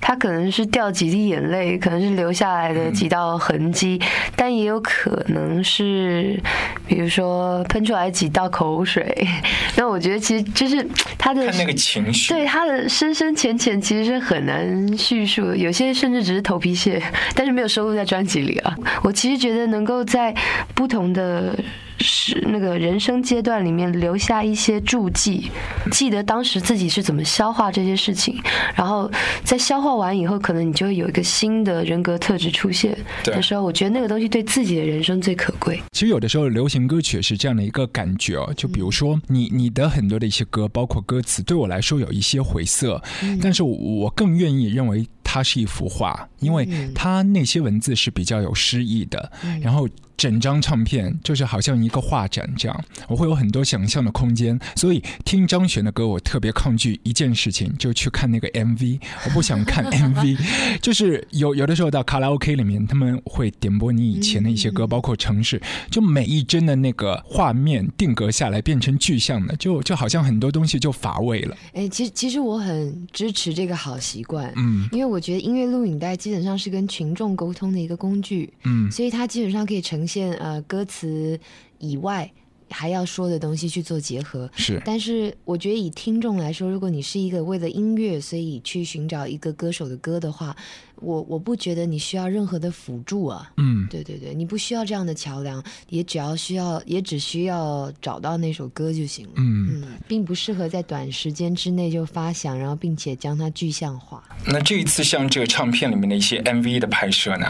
[0.00, 4.00] 它可能是掉几滴眼泪，可能是留下来的几道痕迹，
[4.34, 6.40] 但也有可能是，
[6.86, 9.26] 比如说喷出来几道口水。
[9.76, 10.86] 那我觉得其实就是
[11.18, 17.02] 他的看那个情绪，对他的深深浅浅其实是很难叙述的，有些甚至只是头皮屑，
[17.34, 18.65] 但是没有收录在专辑里啊。
[19.02, 20.34] 我其实觉得能够在
[20.74, 21.58] 不同的。
[21.98, 25.50] 是那个人生阶段里面留下一些注记，
[25.90, 28.38] 记得当时自己是怎么消化这些事情，
[28.74, 29.10] 然后
[29.42, 32.94] 在消化完以后，可能你就会有一个新的人格特质出现
[33.24, 35.80] 对的时候，我觉得那个东西对自己的人生最可贵。
[35.92, 43.02] 其实有的时候流行歌曲是这样的一个感觉哦，就比如说你你的很多的一些歌，包括歌词，对我来说有一些晦涩，
[43.40, 45.06] 但是我我更愿意认为
[45.36, 49.30] 它是一幅画，因为它那些文字是比较有诗意的，
[49.60, 49.86] 然后。
[50.16, 54.58] 整张唱片就是好像一个画展这样，我会有很多想象的空间。
[54.74, 58.98] 所以听张悬的歌，我特别抗拒一件事情，就去看那个 MV。
[59.26, 60.38] 我不想看 MV，
[60.80, 65.60] 就是有有的时候到卡拉 OK 里面，他们会点播你以前的一些歌，包括城市，
[65.90, 71.54] 就每一帧的那个画面定格下来变成具象的，就就好像很多东西就乏味了。
[71.74, 81.36] 哎，其实其实我很支持这个好习惯，嗯，因为我觉得音乐录影带基本上是跟群众沟通的一个工具，嗯所以它基本上可以呈现呃歌词
[81.78, 82.30] 以外
[82.70, 84.48] 还要说的东西去做结合。
[84.54, 90.56] 是但是我觉得以听众来说，如果你是一个为了音乐所以去寻找一个歌手的歌的话，
[91.00, 93.50] 我我不觉得你需要任何的辅助啊。
[93.56, 99.32] 嗯对对对，你不需要这样的桥梁，也只要需要，也只需要找到那首歌就行了。
[99.36, 104.22] 嗯嗯，并不适合在短时间之内就发响，然后并且将它具象化。
[104.46, 107.46] 那这一次像这个唱片里面的一些 MV 的拍摄呢？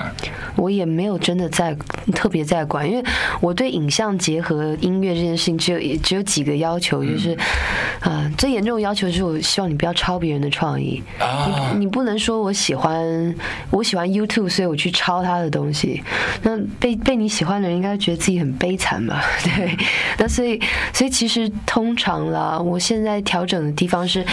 [0.57, 1.75] 我也没有真的在
[2.15, 3.05] 特别在管，因为
[3.41, 7.37] 我对影像结合音乐这件事情只有也只有几个要求，就是，
[8.01, 13.35] 啊、最严重的要求是我希望你不要抄别人的创意，啊，你不能说我喜欢
[13.71, 16.03] 我喜欢 YouTube，所以我去抄他的东西。
[16.43, 19.23] 那被被你喜欢的人应该觉得自己很悲惨吧？
[19.45, 19.77] 对，
[20.19, 20.61] 那所以
[20.93, 24.25] 所以其实通常啦，我现在调整的地方是。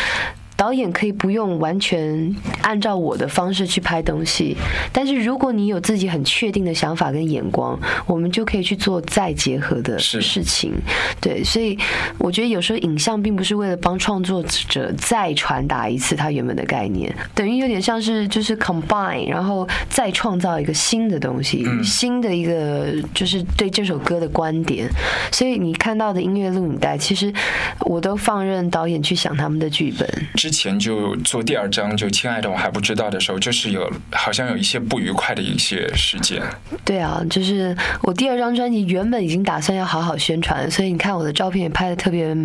[0.56, 4.56] 导演可以不用完全按照我的方式去拍东西，
[4.91, 10.74] 但是如果你有自己很确定的想法跟眼光，我们就可以去做再结合的事情。
[11.20, 11.78] 对，所以
[12.18, 24.88] 我觉得有时候影像并不是为了帮创作者再传达一次他原本的概念，等于有点像是就是 combine，然后再创造一个新的东西，新的一个就是对这首歌的观点。
[25.32, 27.34] 所以你看到的音乐录影带，其实
[27.82, 30.08] 我都放任导演去想他们的剧本。
[30.44, 36.44] 之前就做第二张，就亲爱的我还不知道的时候，就是有好像有一些不愉快的一些事件。
[36.84, 42.36] 对啊，就是我第二张专辑原本已经打算要好好宣传，所以你看我的照片也拍的特别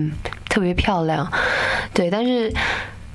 [0.48, 1.28] 特别漂亮，
[1.92, 2.52] 对，但是。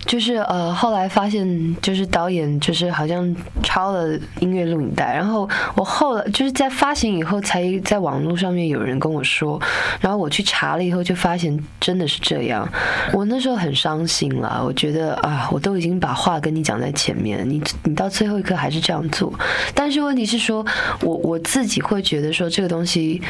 [0.05, 9.59] 就是呃，后来发现就是导演就是好像抄了音乐录影带，然后我后来就是在发行以后才在网络上面有人跟我说，
[10.01, 12.67] 然后我去查了以后就发现真的是这样，
[13.13, 19.33] 我那时候很伤心了，我觉得啊，我都已经把话跟你讲在前面，你你到最后一刻还是这样做，
[19.73, 20.65] 但是问题是说
[21.01, 23.21] 我我自己会觉得说这个东西。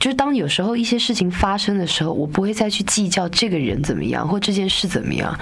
[0.00, 5.38] 就是当有时候一些事情发生的时候，我不会再去计较这个人怎么样或这件事怎么样。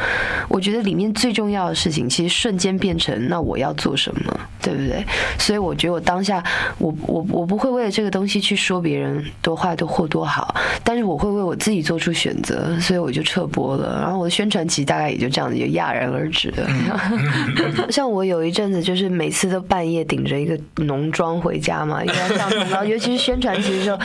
[0.49, 5.05] 我觉得里面最重要的事情，其实瞬间变成那我要做什么， 对不对？
[5.39, 6.43] 所以我觉得我当下，
[6.79, 10.53] 我我我不会为了这个东西去说别人多坏多或多好，
[10.83, 14.01] 但是我会为我自己做出选择，所以我就撤播了。
[14.03, 16.69] 然后我的宣传期大概也就这样子就戛然而止了。
[17.91, 23.99] 像我有一阵子就是每次都半夜顶着一个浓妆回家嘛，因为要上通告，尤其是宣传期的时候，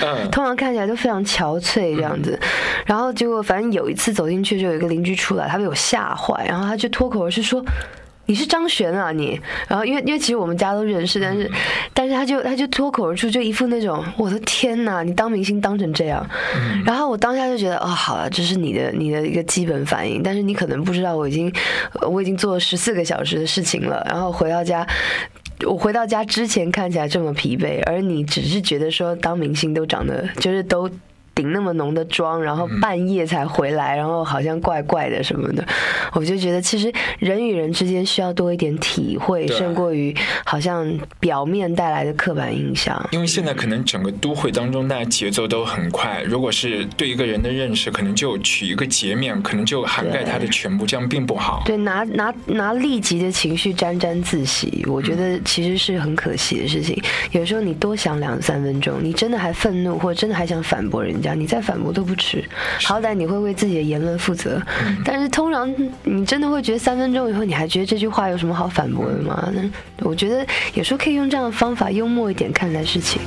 [0.44, 2.38] 通常看起来都非常憔悴这样子。
[2.86, 7.64] 然后结果反正有一次走进去就有一个邻居出来，他被我吓坏，然后他就脱口而出说。
[8.26, 9.38] 你是张悬啊你，
[9.68, 11.52] 然后因为因为其实我们家都认识，但是
[11.94, 16.26] 但是他就他就脱口而出，就一副那种我的天呐，你当明星当成这样，
[16.86, 21.54] 然后我当下就觉得哦，好了，这是你的你的一个基本反应，但是你可能不知道我已经
[22.10, 24.88] 我已经做了十四个小时的事情了，然后回到家。
[25.66, 30.89] 我回到家之前看起来这么疲惫，而你只是觉得说当明星都长得就是都
[31.36, 35.65] 顶那么浓的妆，然后半夜才回来，然后好像怪怪的什么的，
[36.13, 40.15] 我就觉得其实人与人之间需要多一点体会，胜过于
[40.45, 40.88] 好像
[41.19, 42.93] 表面带来的刻板印象。
[43.11, 46.21] 因为现在可能整个都会当中，大家节奏都很快。
[46.23, 51.63] 如果是对一个人的认识，可能就取一个截面，可能就涵盖他的全部，这样并不好。
[51.65, 57.01] 对，拿拿拿立即的情绪沾沾自喜，我觉得其实是很可惜的事情。
[57.31, 62.43] 有时候你多想两三分钟，你真的还愤怒，或者真的还想反驳人家，你再反驳都不迟，
[62.84, 64.61] 好歹你会为自己的言论负责。
[65.05, 69.51] 但是通常你真的会觉得三分钟以后，你还觉得这句话有什么好反驳的吗？
[69.97, 73.21] 那我觉得有时候可以用这样的方法，幽默一点看待事情。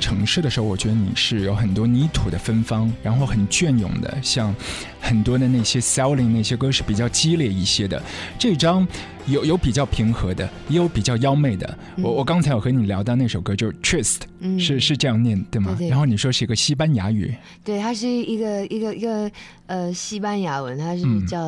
[0.00, 4.54] 城市的时候，我觉得你是有很多泥土的芬芳，然后很隽永的，像
[5.00, 8.02] 很多的那些 selling 那些歌是比较激烈一些的。
[8.38, 8.86] 这张
[9.28, 11.78] 有有比较平和的，也有比较妖媚的。
[11.96, 15.74] 我我刚才有和你聊到那首歌，就是 Trist，、嗯是是这样念对吗？
[15.76, 19.30] 对对然后你说是一个西班牙语，对，它是一个一个一个
[19.66, 21.38] 呃西班牙文，它是嗯叫、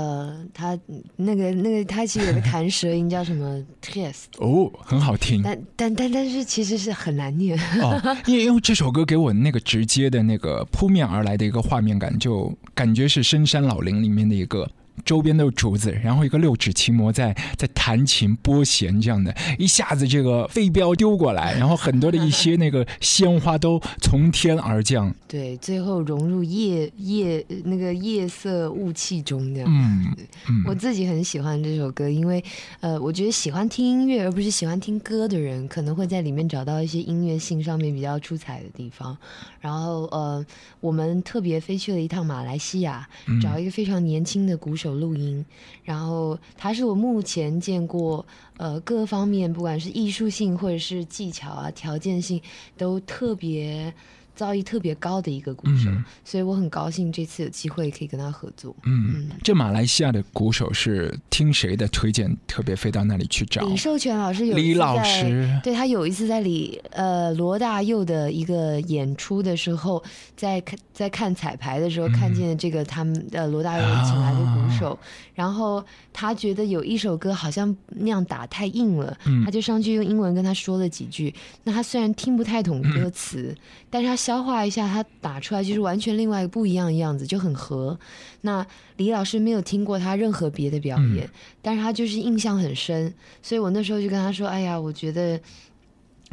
[0.53, 0.79] 它
[1.17, 7.59] 那个那个它其实有个弹舌音叫什么 Trist，哦，很好听但但但但是其实是很难念。
[7.81, 14.69] 哦，因为因为这首歌给我那个直接的那个扑面而来的一个画面感，就感觉是深山老林里面的一个。
[15.05, 29.69] 周边都是竹子，然后一个六指琴魔在在弹琴拨弦，这样的，一下子这个飞镖丢过来，然后很多的一些那个鲜花都从天而降，对，最后融入夜夜那个夜色雾气中这样。
[29.71, 30.07] 嗯
[30.49, 32.43] 嗯，我自己很喜欢这首歌，因为
[32.81, 39.17] 呃，我觉得喜欢听音乐而不是喜欢听歌的人，可能会在里面找到一些音乐性上面比较出彩的地方。
[39.61, 40.45] 然后呃，
[40.81, 45.45] 我们特别飞去了一趟马来西亚，嗯找一个非常年轻的鼓手录音，
[45.85, 48.25] 然后他是我目前见过
[48.57, 52.41] 呃各方面，不管是艺术性或者是技巧啊、条件性，
[52.77, 53.93] 都特别。
[54.33, 58.75] 造诣特别高的一个鼓手，嗯所以我很高兴这次有机会可以跟他合作。
[58.85, 63.61] 嗯，这马来西亚的鼓手是听谁的推荐，特别飞到那里去找？
[63.67, 70.03] 李寿全老师有李老师，对他有一次在李呃罗大佑的一个演出的时候，
[70.35, 74.99] 在看在看彩排的时候，看见这个他们呃罗大佑请来的鼓手，
[75.35, 75.83] 然后
[76.13, 79.43] 他觉得有一首歌好像那样打太硬了，嗯。
[79.43, 81.35] 他就上去用英文跟他说了几句。
[81.65, 83.57] 那他虽然听不太懂歌词，
[83.89, 87.99] 但是他消化一下，他打出来就是完全另外一个不一样的样子，就很合。
[88.43, 88.67] 那
[88.99, 91.27] 李老师没有听过他任何别的表演，
[91.63, 95.41] 但是他就是印象很深，所以我那时候就跟他说：“哎呀，我觉得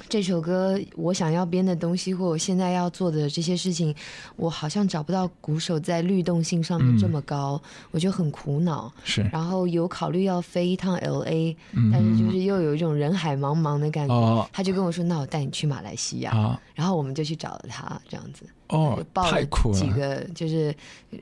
[0.07, 3.93] 这首歌我想要编的东西，或我现在要做的这些事情，
[4.35, 8.91] 我好像找不到鼓手在律动性上面这么高，我就很苦恼。
[9.03, 14.13] 是然后有考虑要飞一趟 L A，、嗯但是就是又有一种人海茫茫的感觉。
[14.13, 16.31] 哦他就跟我说：“那我带你去马来西亚。
[16.31, 18.45] 啊然后我们就去找了他，这样子。
[18.69, 19.79] 哦太酷了！
[19.79, 20.75] 几个就是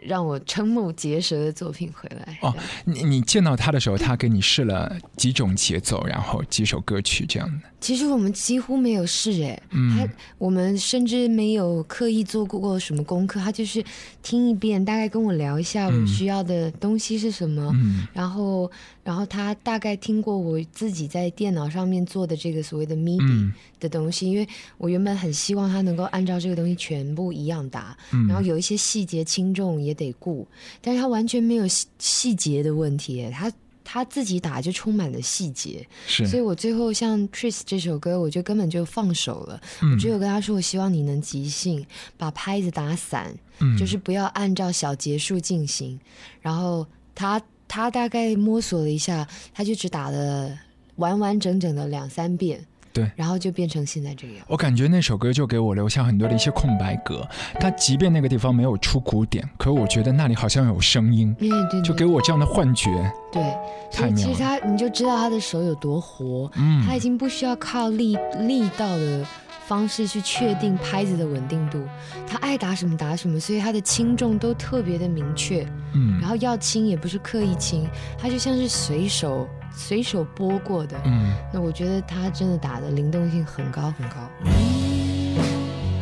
[0.04, 2.38] 让我瞠目结舌的作品回来。
[2.42, 2.54] 哦
[2.86, 7.70] 你你见到他的时候，他给你试了几种节奏，然后几首歌曲这样的。
[7.80, 10.08] 其实我们几乎没有试哎，嗯他
[10.40, 13.84] 我们甚至没有刻意做过什么功课，他就是
[14.24, 18.70] 听一遍，大概跟我聊一下我需要的东西是什么，嗯然后
[19.04, 24.48] 然后他大概听过我自己在电脑上面做的这个所谓的 MIDI 嗯的东西，因为
[24.80, 30.48] 我原本很希望他能够按照这个东西全部一样打，嗯然后有一些细节轻重也得顾，
[30.82, 33.52] 但是他完全没有细细节的问题，他
[33.84, 39.62] 他自己打就充满了细节，所以我最后像《Tris》这首歌，我就根本就放手了。
[39.82, 41.86] 嗯我只有跟他说，我希望你能即兴，
[42.18, 46.00] 把拍子打散，嗯就是不要按照小节数进行。
[46.42, 50.58] 然后他他大概摸索了一下，他就只打了
[50.96, 52.66] 完完整整的两三遍。
[52.96, 54.46] 对然后就变成现在这个样。
[54.48, 57.28] 我感觉那首歌就给我留下很多的一些空白格。
[57.60, 62.90] 它即便那个地方没有出鼓点，可我觉得那里好像有声音，对对对，就给我这样的幻觉。
[63.32, 63.44] 对，
[63.92, 69.26] 所其实他你就知道他的手有多活，嗯他已经不需要靠力力道的
[69.68, 71.84] 方式去确定拍子的稳定度，
[72.26, 77.86] 他爱打什么打什么，所以他的轻重都特别的明确，嗯然后要轻也不是刻意轻，
[78.18, 79.46] 他就像是随手
[79.76, 80.98] 随手拨过的。
[81.06, 84.16] 嗯，那我觉得他真的打的灵动性很高很高。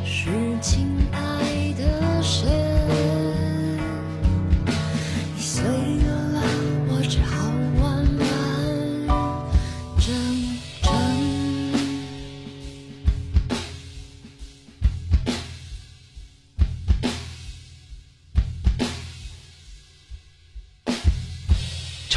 [0.06, 0.30] 是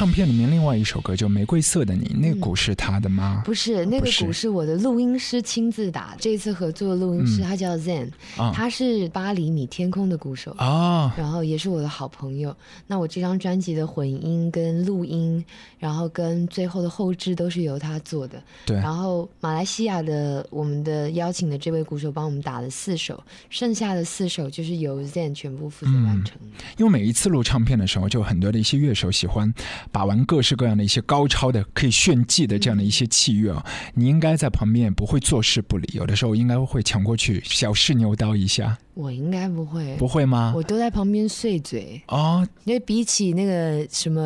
[0.07, 3.43] 唱片里面另外一首歌就《玫瑰色的你》，那个鼓是他的吗？
[3.45, 10.53] 不是那个鼓是我的录音师亲自打，这一次合作的录音师嗯他叫 Zen，、啊他是八厘米天空的鼓手。
[10.59, 12.57] 啊，然后也是我的好朋友。
[12.87, 15.45] 那我这张专辑的混音跟录音，
[15.81, 18.41] 然后跟最后的后置都是由他做的。
[18.65, 26.39] 对，然后马来西亚的我们的邀请的这位鼓手帮我们打了四首，剩下的四首就是由 Zen 全部负责完成。
[26.77, 29.53] 因为每一次录唱片的时候，就很多的一些乐手喜欢
[29.97, 38.77] 把玩各式各样的一些高超的可以炫技的这样的一些器乐啊，你应该在旁边不会坐视不理，有的时候应该会抢过去小试牛刀一下。
[38.93, 40.53] 我应该不会，不会吗？
[40.55, 42.47] 我都在旁边碎嘴哦。
[42.65, 44.21] 因为比起那个什么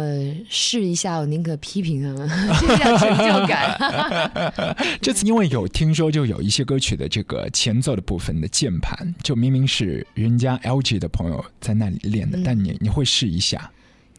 [0.48, 4.76] 试一下，我宁可批评他们， 这样成就感。
[5.00, 13.70] 这次因为有听说，就有一些歌曲的这个前奏的部分的键盘，就明明是人家 LG 的朋友在那里练的，但你你会试一下。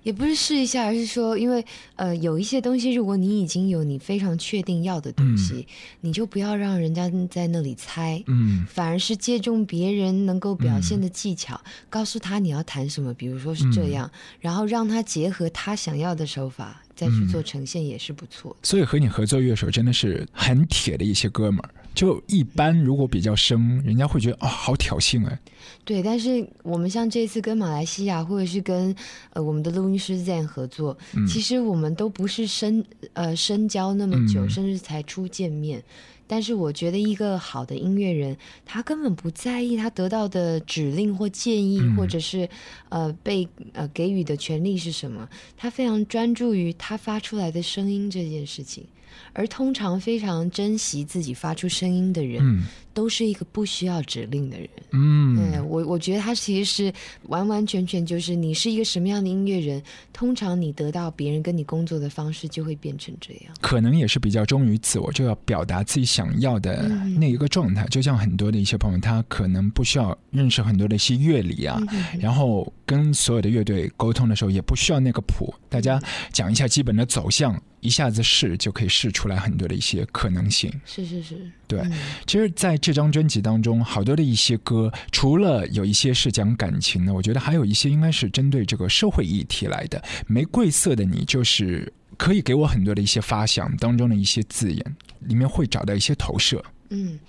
[0.04, 1.64] 也不是试一下，而是说，因为
[1.95, 5.68] 呃，有一些东西，如果你已经有你非常确定要的东西，
[6.02, 18.56] 你就不要让人家在那里猜，嗯，反而是借重别人能够表现的技巧，告诉他你要谈什么，比如说是这样，然后让他结合他想要的手法再去做呈现，也是不错。
[18.64, 21.70] 所以和你合作乐手真的是很铁的一些哥们儿。
[21.93, 25.39] 就一般，如果比较生，人家会觉得啊，好挑衅哎。
[25.83, 28.95] 对，但是我们像这次跟马来西亚，或者是跟
[29.33, 32.83] 呃我们的录音师 Zen 合作，其实我们都不是深
[33.13, 35.83] 呃深交那么久，甚至才初见面。
[36.27, 42.47] 但是我觉得一个好的音乐人，他根本不在意他得到的指令或建议，或者是
[42.87, 45.27] 呃被呃给予的权利是什么，
[45.57, 48.85] 他非常专注于他发出来的声音这件事情。
[49.34, 54.70] 而通常非常珍惜自己发出声音的人，都是一个不需要指令的人。
[54.91, 56.93] 嗯，对我我觉得他其实是
[57.24, 59.82] 完完全全就是你是一个什么样的音乐人，
[60.12, 63.53] 通常你得到别人跟你工作的方式就会变成这样。
[63.62, 66.88] 可能也是比较忠于自我，就要表达自己想要的
[67.18, 67.86] 那一个状态。
[67.86, 71.82] 就像很多的一些朋友，他可能不需要认识很多的一些乐理啊，
[72.20, 76.01] 然后跟所有的乐队沟通的时候也不需要那个谱，大家
[76.34, 77.62] 讲一下基本的走向。
[77.82, 80.71] 一下子试就可以试出来很多的一些可能性。
[80.86, 81.82] 是是是，对。
[82.27, 90.01] 其实，在这张专辑当中，好多的一些歌，除了有一些是讲感情的，我觉得还有一些应该是针对这个社会议题来的。
[90.27, 96.63] 玫瑰色的你，就是可以给我很多的一些发想当中的一些字眼，里面会找到一些投射。
[96.89, 97.19] 嗯，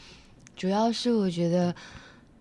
[0.55, 1.75] 主要是我觉得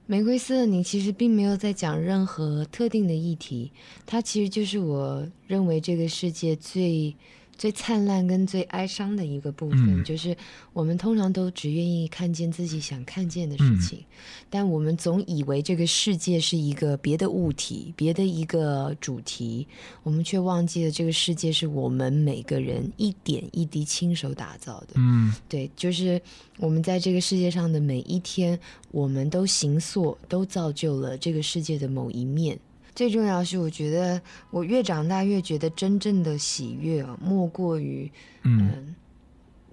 [0.05, 3.71] 玫瑰色的你其实并没有在讲任何特定的议题，
[4.05, 7.15] 它其实就是我认为这个世界最。
[7.61, 10.35] 最灿烂跟最哀伤的一个部分，就是
[10.73, 14.03] 我们通常都只愿意看见自己想看见的事情，
[14.49, 19.67] 但我们总以为这个世界是一个别的物体、别的一个主题，
[20.01, 24.95] 我们却忘记了这个世界是我们每个人一点一滴亲手打造的。
[24.95, 26.19] 嗯，对，就是
[26.57, 28.59] 我们在这个世界上的每一天，
[28.89, 32.57] 我们都行塑，都造就了这个世界的某一面。
[32.93, 38.11] 最重要是，我觉得我越长大越觉得真正的喜悦啊，莫过于
[38.43, 38.95] 嗯，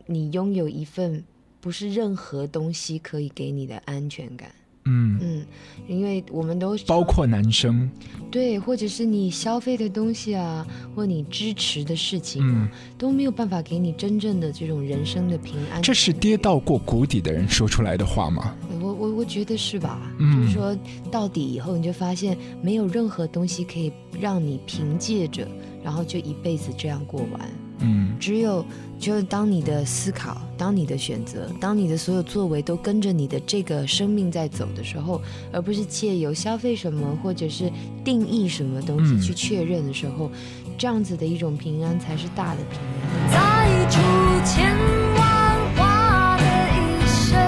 [0.07, 1.25] 你拥有一份
[1.61, 4.51] 不是任何东西可以给你的安全感。
[4.89, 5.47] 嗯嗯，
[5.87, 7.89] 因为我们都包括男生，
[8.31, 15.83] 对，或者是你消费的东西啊，或你支持的事情啊，都没有办法给你真正的这种人生的平安。
[15.83, 18.55] 这是跌到过谷底的人说出来的话吗？
[18.81, 20.01] 我我我觉得是吧？
[20.19, 20.77] 就是说
[21.11, 25.47] 到底以后你就发现，没有任何东西可以让你凭借着，
[25.85, 27.41] 然后就一辈子这样过完。
[27.81, 28.65] 嗯，只有
[28.99, 35.21] 就是当你的思考，当你的选择，当你的所有作为都跟着你的这个生命在走的时候，
[35.53, 37.71] 而不是借由消费什么或者是
[38.05, 40.31] 定义什么东西去确认的时候，
[40.77, 43.31] 这样子的一种平安才是大的平安。
[43.31, 44.01] 再出
[44.45, 44.77] 千
[45.15, 46.45] 万花的
[46.75, 47.39] 一生，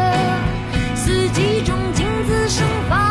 [0.94, 3.09] 四季中镜子盛放。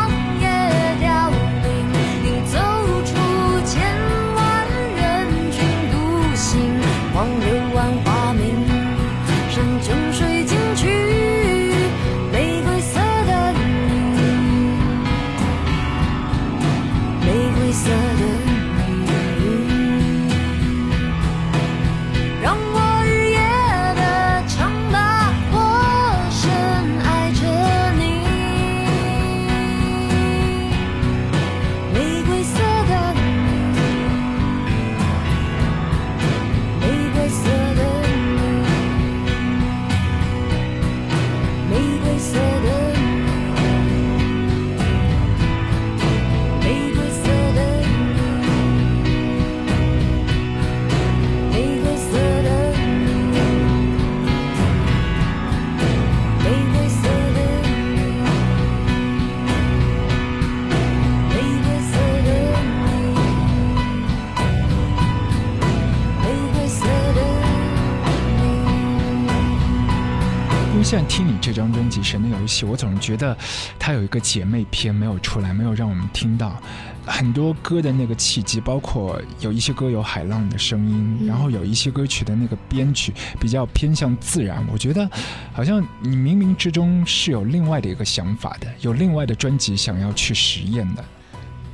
[70.90, 73.38] 现在听你这张专辑《神的游戏》，我总是觉得
[73.78, 76.60] 它有一个姐妹篇没有出来，没有让我们听到
[77.06, 84.66] 很多歌的那个契机，包括有一些歌有海浪的声音，然后有一些歌曲的那个编曲比较偏向自然。
[84.72, 85.08] 我觉得
[85.52, 91.04] 好像你冥冥之中是有另外的一个想法的，有另外的专辑想要去实验的。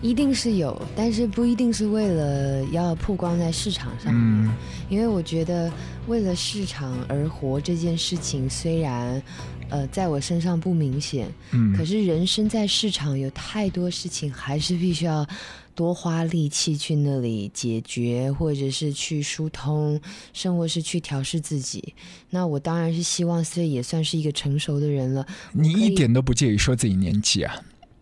[0.07, 4.49] 一定是有，但是不一定是为了要曝光在市场上面，
[4.89, 5.73] 因为我觉得
[6.07, 9.20] 为了市场而活这件事情，虽然
[9.69, 15.27] 呃在我身上不明显，嗯，可是人生在市场有太多事情，还是必须要
[15.74, 20.01] 多花力气去那里解决，或者是去疏通，
[20.33, 21.93] 甚或是去调试自己。
[22.31, 25.27] 那我当然是希望，所以也算是一个成熟的人了。
[25.53, 27.57] 你一点都不介意说自己年纪啊？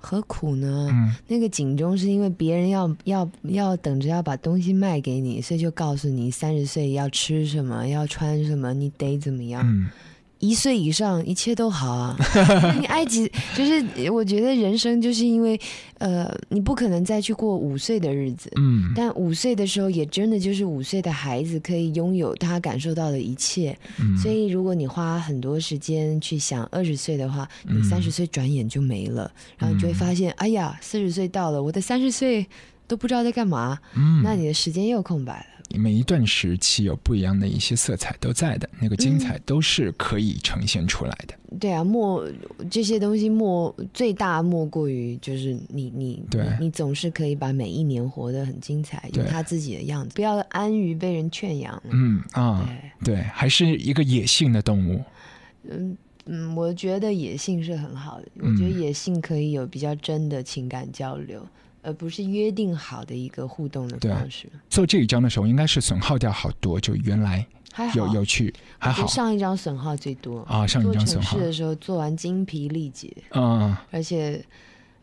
[0.04, 0.88] 何苦呢？
[1.26, 9.64] 那个警钟是因为别人要要要等着要把东西卖给你，所以就告诉你三十岁要吃什么，要穿什么，你得怎么样。
[10.40, 12.16] 一岁以上一切都好啊！
[12.78, 15.58] 你埃及就是我觉得人生就是因为
[15.98, 32.46] 呃，你不可能再去过五岁的日子，嗯，但五岁的时候也真的就是五岁的孩子可以拥有他感受到的一切，嗯，所以如果你花很多时间去想二十岁的话，你三十岁转眼就没了，然后你就会发现，哎呀，四十岁到了，我的三十岁
[32.86, 35.46] 都不知道在干嘛，嗯，那你的时间又空白了。
[35.70, 41.34] 每一段时期有不一样的一些色彩都在的，那个精彩都是可以呈现出来的。
[41.58, 42.26] 对啊，莫
[42.70, 51.80] 这些东西莫最大莫过于就是你你对，你总是可以把每一年活得很精彩，有他自己的样子，不要安于被人圈养。
[51.90, 52.68] 嗯啊，
[53.04, 55.02] 对，还是一个野性的动物。
[55.68, 55.96] 嗯
[56.26, 61.46] 嗯，我觉得野性是很好的，我觉得野性可以有比较真的情感交流。
[61.84, 64.48] 而不是约定好的一个互动的方式。
[64.70, 67.46] 做这一张的时候，应该是损耗掉好多，就原来
[67.94, 69.06] 有有趣，还好。
[69.06, 74.42] 上一张损耗最多啊，上一张损耗的时候做完精疲力竭，嗯，而且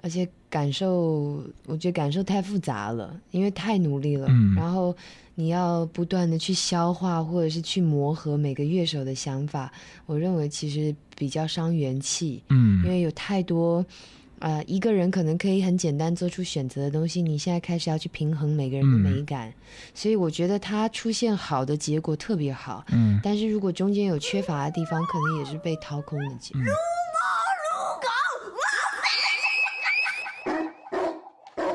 [0.02, 4.96] 而且感受，我觉得感受太复杂了，因为太努力了，嗯，然后
[5.36, 9.72] 你要不断的去消化或者是去磨合每个乐手的想法，
[10.08, 13.86] 我认为其实比较伤元气，嗯，因为有太多。
[14.42, 19.54] 呃，一个人可能可以很简单做出选择的东西，你现在开始要去平衡每个人的美感，
[19.94, 22.84] 所以我觉得它出现好的结果特别好。
[22.92, 26.64] 嗯，但是如果中间有缺乏的地方，可能也是被掏空的结果。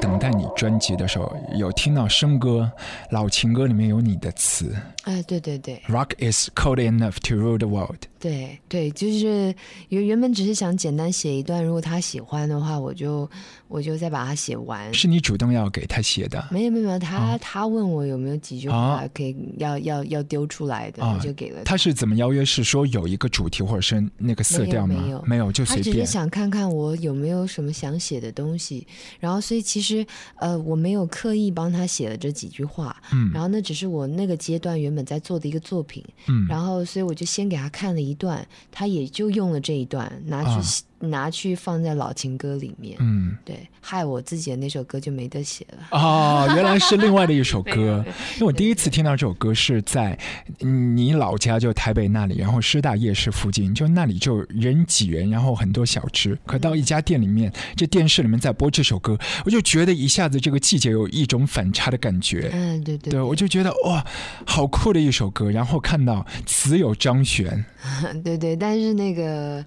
[0.00, 2.70] 等待你专辑的时候，有听到生歌、
[3.10, 4.74] 老情歌里面有你的词。
[5.06, 8.00] 哎，对对对，Rock is cold enough to rule the world。
[8.18, 9.54] 对对，就是
[9.88, 13.30] 原原本只是想简单写一段，如果他喜欢的话，我就
[13.68, 14.92] 我就再把它写完。
[14.92, 16.44] 是你主动要给他写的？
[16.50, 21.62] 没有没有没有，他他问我有没有几句话可以要要要丢出来的，我就给了。
[21.64, 22.44] 他是怎么邀约？
[22.44, 25.00] 是说有一个主题或者是那个色调吗？
[25.00, 25.84] 没有没有，就随便。
[25.84, 28.84] 他只是想看看我有没有什么想写的东西，
[29.20, 30.04] 然后所以其实
[30.36, 38.16] 呃我没有刻意帮他写了这几句话，嗯，然后那只是我那个阶段原本在做的一个作品，嗯，然后所以我就先给他看了一。
[38.16, 42.96] 段，他也就用了这一段，拿去拿去放在老情歌里面。
[43.00, 45.88] 嗯，对，害我自己的那首歌就没得写了。
[45.90, 48.04] 哦，原来是另外的一首歌。
[48.36, 50.18] 因为我第一次听到这首歌是在
[50.58, 56.38] 你老家，就台北那里，然后师大夜市附近，就那里就人挤人，然后很多小吃。
[56.46, 62.50] 可到一家店里面，这电视里面在播这首歌，我就觉得一下子这个季节有一种反差的感觉。
[62.52, 64.04] 嗯，对对，对我就觉得哇，
[64.46, 65.50] 好酷的一首歌。
[65.50, 67.64] 然后看到词有张悬。
[68.24, 69.64] 对对，但是那个，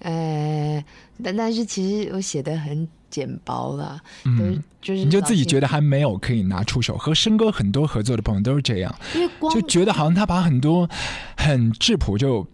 [0.00, 0.84] 呃，
[1.22, 6.96] 但但是其实我写的很简薄了，嗯，就是你就自己觉得还没有可以拿出手。
[6.96, 8.94] 和申哥很多合作的朋友都是这样，
[9.52, 10.88] 就觉得好像他把很多
[11.36, 12.46] 很质朴就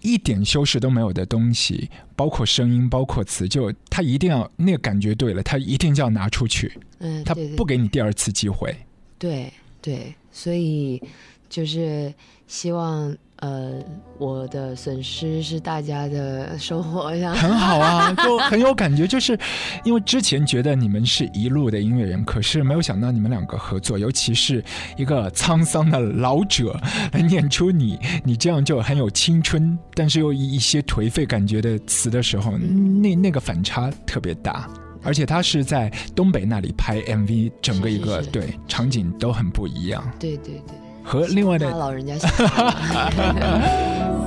[0.00, 8.76] 一点修饰都没有的东西，包括声音，包括词，就他一定要那个感觉对了，他一定就要拿出去，嗯，他不给你第二次机会。
[9.18, 11.00] 对对，所以
[11.48, 12.12] 就是
[12.48, 13.16] 希望。
[13.40, 13.74] 呃，
[14.18, 19.06] 我的损失是大家的收获，这样 很好啊，就很有感觉。
[19.06, 19.38] 就是
[19.84, 24.64] 因为之前觉得你们是一路的音乐人，可是没有想到你们两个合作，尤其是
[24.96, 26.76] 一个沧桑的老者
[27.12, 34.68] 来念出你你这样就很有青春，但是又一一些颓废感觉的词的时候，那那个反差特别大。
[35.04, 40.02] 而且他是在东北那里拍 MV，整个一个对场景都很不一样。
[40.18, 40.87] 对对对。
[41.07, 42.13] 和另外的老人家。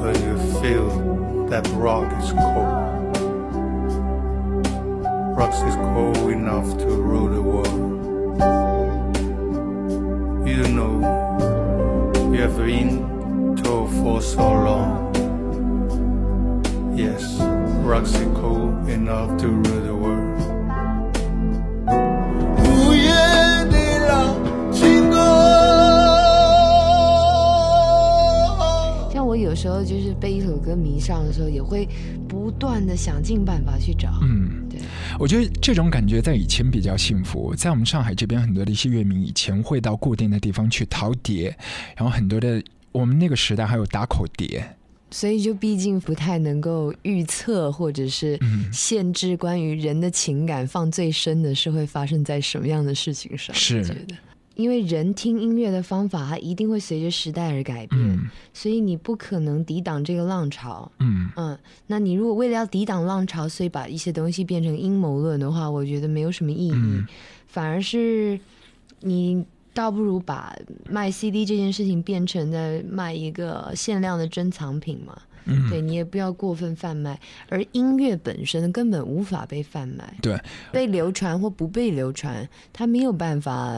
[0.00, 0.88] When you feel
[1.48, 2.68] that rock is cold,
[5.36, 7.66] rock is cold enough to rule the world.
[10.46, 11.00] You know
[12.32, 15.06] you have been told for so long.
[16.96, 17.40] Yes,
[17.84, 20.36] Roxy cool enough to rule the world.
[29.51, 31.85] 有时候就是被一首歌迷上的时候，也会
[32.25, 34.17] 不断的想尽办法去找。
[34.21, 34.79] 嗯，对，
[35.19, 41.53] 我觉得这种感觉在以前比较幸福，在我们上海这边很多的一些乐迷以前会到固定的地方去淘碟，
[41.97, 42.63] 然后很多的
[42.93, 44.65] 我们那个时代还有打口碟，
[45.09, 53.53] 所以就毕竟不太能够预测或者是嗯限制关于人的情感放最深的是会发生在什么样的事情上。
[53.53, 54.15] 是觉得。
[54.61, 58.29] 因为人听音乐的方法，它一定会随着时代而改变，嗯。
[58.53, 60.91] 所以你不可能抵挡这个浪潮。
[60.99, 61.57] 嗯，嗯，
[61.87, 67.05] 那你如果为了要抵挡浪潮，所以把一些东西变成阴谋论的话，我觉得没有什么意义，嗯。
[67.47, 68.39] 反而是
[68.99, 69.43] 你
[69.73, 70.55] 倒不如把
[70.89, 75.17] 卖 CD 这件事情变成在卖一个限量的珍藏品嘛。
[75.45, 75.69] 嗯。
[75.69, 77.19] 对你也不要过分贩卖，
[77.49, 80.39] 而音乐本身根本无法被贩卖，对，
[80.71, 83.75] 被流传或不被流传，它没有办法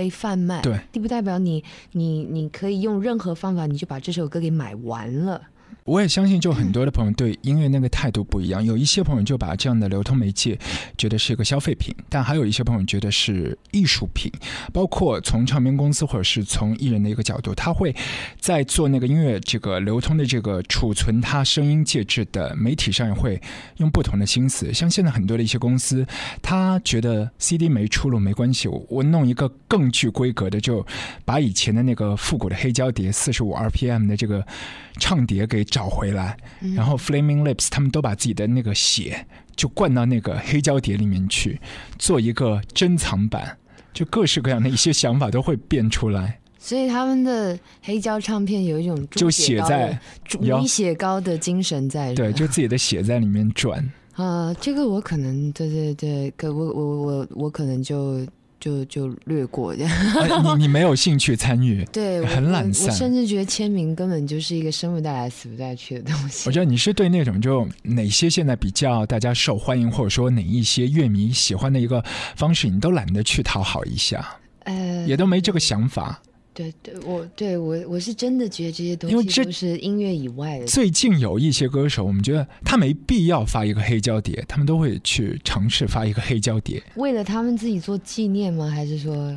[0.00, 0.62] 被贩卖。
[0.62, 1.62] 对，并不代表你
[1.92, 5.42] 你你可以用任何方法，你就把这首歌给买完了。
[5.84, 8.64] 我也相信，就很多的 朋友对音乐那个态度不一样。
[8.64, 10.58] 有一些朋友就把这样的流通媒介
[10.96, 14.30] 觉得是一个消费品，但还有一些朋友觉得是艺术品。
[14.72, 17.94] 包括从唱片公司或者是从艺人的一个角度，他会
[18.38, 23.40] 在做那个音乐这个流通的这个储存他声音介质的媒体上，也会
[23.78, 24.72] 用不同的心思。
[24.72, 26.06] 像现在很多的一些公司，
[26.40, 30.86] 他觉得 CD 没出路没关系，我我弄一个更具规格的，就
[31.24, 34.46] 把以前的那个复古的黑胶碟四十五 RPM 的这个
[34.98, 39.26] 唱碟给找回来，嗯然后 Flaming Lips 他们都把自己的那个血
[39.56, 41.60] 就灌到那个黑胶碟里面去，
[41.98, 43.56] 做一个珍藏版，
[43.92, 46.38] 就各式各样的一些想法都会变出来。
[46.58, 52.12] 所以他们的黑胶唱片有一种就写在的猪有米血糕的精神在。
[52.14, 53.82] 对，就自己的血在里面转。
[54.12, 58.26] 啊、这个我可能对对对，可我我我我可能就
[58.60, 59.90] 就就略过这样。
[60.20, 61.84] 哎你你没有兴趣参与？
[61.90, 66.44] 对，很懒散我散甚至觉得签名根本就是一个生不带来死不带去的东西。
[66.46, 72.04] 我觉得你是对那种就哪些现在比较大家受欢迎，或者说哪一些乐迷喜欢的一个
[72.36, 76.20] 方式，你都懒得去讨好一下，呃，也都没这个想法。
[76.52, 80.66] 对对，我对我我是真的觉得这些东因为这西都是音乐以外的。
[80.66, 86.82] 最近有一些歌手，我们觉得他没必要发一个黑胶碟，他们都会去尝试发一个黑胶碟。
[86.96, 88.68] 为了他们自己做纪念吗？
[88.68, 89.34] 还是说，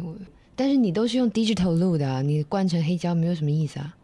[0.56, 3.96] 但是你都是用 digital 录的、啊，你灌成黑胶没有什么意思啊。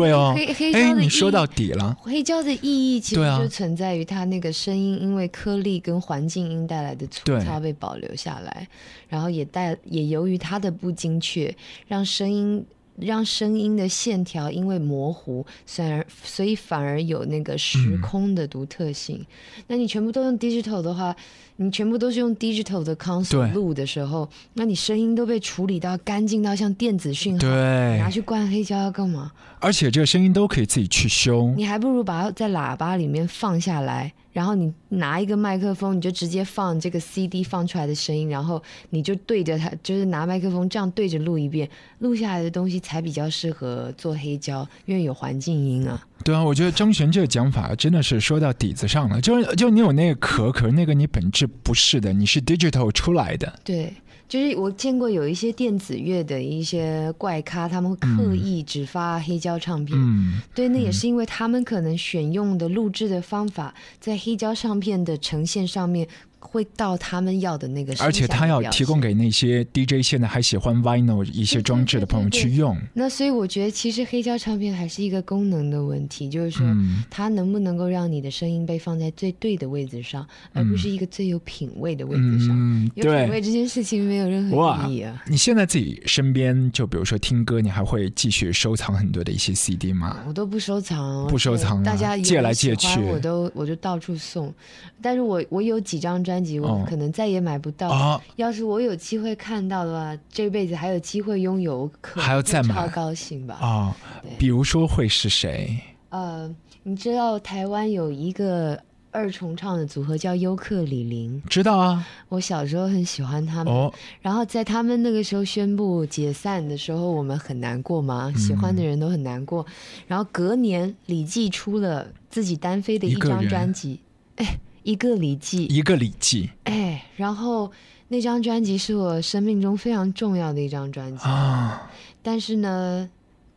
[0.00, 1.96] 对哦，黑黑胶你说到底了。
[2.02, 8.66] 黑胶的意义其实就存在于它那个声音，因为颗粒跟环境音带来的粗糙被保留下来，
[9.08, 11.54] 然后也带也由于它的不精确，
[11.86, 12.64] 让声音
[12.96, 19.24] 让声音的线条因为模糊，虽然所以反而有那个时嗯空的独特性。
[19.66, 21.14] 那你全部都用 digital 的话，
[21.56, 29.32] 你全部都是用 digital 的 console 对录的时候，那你声音都被处理到干净到像电子讯号，对拿去灌黑胶要干嘛？
[29.60, 31.52] 而且这个声音都可以自己去修。
[31.56, 41.66] 你还不如把它在喇叭里面放下来，然后你拿一个麦克风，你就直接放这个 CD 放出来的声音，然后你就对着它，就是拿麦克风这样对着录一遍，
[42.00, 46.04] 录下来的东西才比较适合做黑胶，因为有环境音啊。
[46.24, 53.60] 对啊，我觉得张悬这个讲法真的是说到底子上了，就是就你有那个壳，可是那个你本质不是的，你是 digital 出来的。
[53.62, 53.92] 对，
[54.28, 59.98] 就是我见过有一些电子乐的一些怪咖，他们会刻意只发黑胶唱片。
[59.98, 66.08] 嗯，对，那也是因为他们可能选用的录制的方法，在黑胶唱片的呈现上面
[66.54, 72.76] 会到他们要的那个而且他要提供给那些 DJ 现在还喜欢 vinyl 一些装置的朋友去用。
[72.92, 82.50] 那所以我觉得，其实黑胶唱片还是一个功能的问题，就是说，嗯它能不能够让你的声音被放在最对的位置上，而不是一个最有品位的位置上。
[82.50, 83.40] 嗯，有品位。
[83.40, 85.22] 这件事情没有任何意义啊！
[85.26, 90.22] 你现在自己身边，就比如说听歌，你还会继续收藏很多的一些 CD 吗？
[90.28, 94.54] 我都不收藏，不收藏啊大家借来借去我都我就到处送。
[95.02, 96.84] 但是我我有几张专辑，我哦。
[96.86, 97.88] 可能再也买不到。
[97.88, 102.74] 啊要是我有机会看到的话，这辈子还有机会拥有，可能还要再买。
[102.74, 103.54] 超高兴吧。
[103.54, 103.96] 啊，
[104.38, 105.78] 比如说会是谁？
[106.10, 108.80] 呃，你知道台湾有一个
[109.10, 113.72] 二重唱的组合叫优客李林，知道啊，我小时候很喜欢他们。
[113.72, 118.38] 哦，然后在他们那个时候宣布解散的时候，我们很难过嘛，嗯。
[118.38, 119.64] 喜欢的人都很难过。
[120.06, 124.00] 然后隔年李记出了自己单飞的一张专辑，
[124.36, 126.50] 哎，一个礼记，一个礼记。
[126.64, 127.72] 哎，然后
[128.08, 131.24] 那张专辑是我生命中非常重要的一张专辑。
[131.24, 131.90] 啊，
[132.22, 133.08] 但是呢，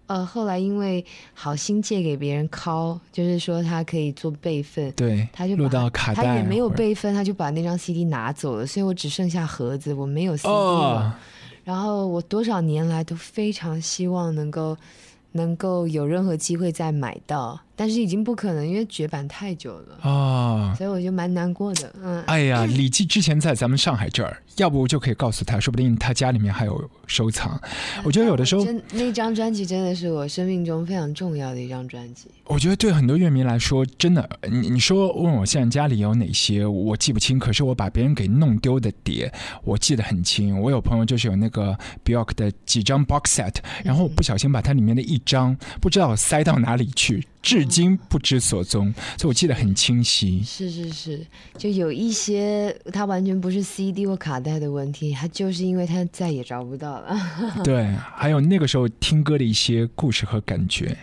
[0.07, 10.53] 呃，后来因为好心借给别人拷，就是说他可以做备份，对，他就把录到卡带，他也没有备份，他就把那张 CD 拿走了，所以我只剩下盒子，我没有 CD 了。
[10.53, 11.13] 哦，
[11.65, 14.77] 然后我多少年来都非常希望能够
[15.33, 21.93] 能够有任何机会再买到，但是已经不可能，因为绝版太久了，啊，所以我就蛮难过的。
[22.03, 27.61] 嗯，哎呀，李记之前在咱们上海这儿，要不就可以告诉他，说不定他家里面还有收藏。
[28.03, 32.27] 我觉得有的时候，真那张专辑真的是我生命中非常重要的一张专辑。
[32.45, 39.31] 我觉得对很多乐迷来说，真的，你你说问我现在家里有哪些，我记不清，可是我把别人给弄丢的碟，
[39.63, 40.59] 我记得很清。
[40.59, 50.43] 我有朋友就是有那个 Bjork 的几张 box set，然后我不小心把它里面的一张不知道塞到哪里去，至今不知所踪，所以我记得很清晰。
[50.43, 51.25] 是是是，
[51.57, 57.17] 就有一些它完全不是 CD 或卡带的问题，它就是因为它再也找不到了。
[57.63, 60.97] 对，还有那个时候听歌的一些故事和感觉。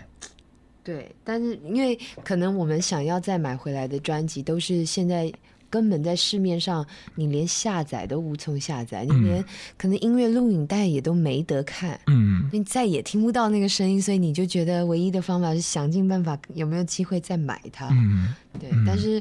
[0.82, 5.32] 对，但是因为可能我们想要再买回来的专辑，都是现在
[5.74, 6.86] 根本在市面上
[7.16, 9.44] 你连下载都无从下载，你嗯连
[9.76, 11.98] 可能音乐录影带也都没得看。
[12.06, 17.88] 嗯，你再也听不到那个声音，所以你就觉得唯一的方法是想尽办法有没有机会再买它。
[17.90, 19.20] 嗯，对，但是，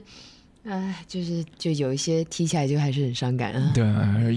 [0.63, 3.71] 哎，就是就有一些提起来就还是很伤感啊。
[3.73, 3.83] 对，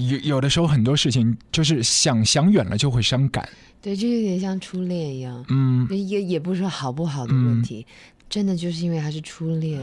[0.08, 3.46] 有有的时候很多事情就是想想远了就会伤感。
[3.82, 7.86] 对，就有点像初恋一样，嗯，也也不是说好不好的问题，
[8.28, 9.80] 真的就是因为他是初恋。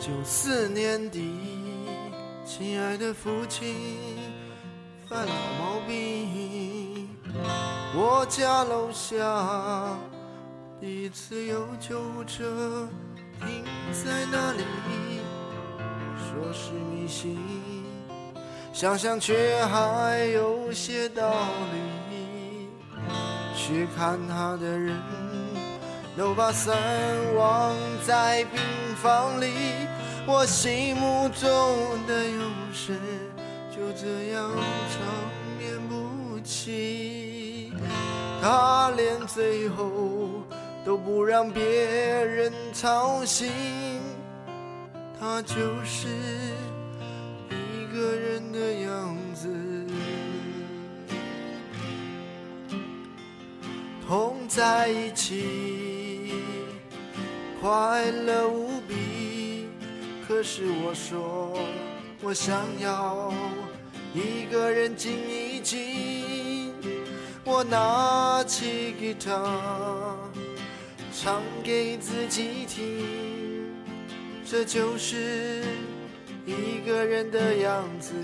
[0.00, 1.30] 九四年底，
[2.44, 3.74] 亲爱的父亲
[5.08, 7.08] 犯了毛病，
[7.94, 9.98] 我家楼下
[10.80, 12.88] 第一次有救护车
[13.40, 14.64] 停在那里，
[16.16, 17.38] 说是迷信，
[18.72, 21.30] 想想却还有些道
[21.72, 22.00] 理。
[23.54, 24.96] 去看他的人
[26.16, 26.76] 都把伞
[27.34, 27.74] 忘
[28.06, 28.60] 在病
[28.96, 29.52] 房里，
[30.26, 31.48] 我心目中
[32.06, 32.98] 的勇士
[33.70, 34.50] 就这样
[34.90, 35.00] 长
[35.58, 37.72] 眠不起。
[38.42, 40.42] 他连最后
[40.84, 43.50] 都不让别人操心，
[45.18, 46.06] 他就是
[47.50, 49.48] 一个人的样子。
[54.08, 55.99] 同在一起，
[57.60, 59.66] 快乐无比。
[60.26, 61.58] 可是我说，
[62.22, 63.32] 我想要
[64.14, 66.72] 一个人静一静。
[67.44, 70.16] 我拿起吉他，
[71.12, 73.66] 唱给自己听，
[74.44, 75.64] 这就是
[76.46, 78.14] 一个人的样子。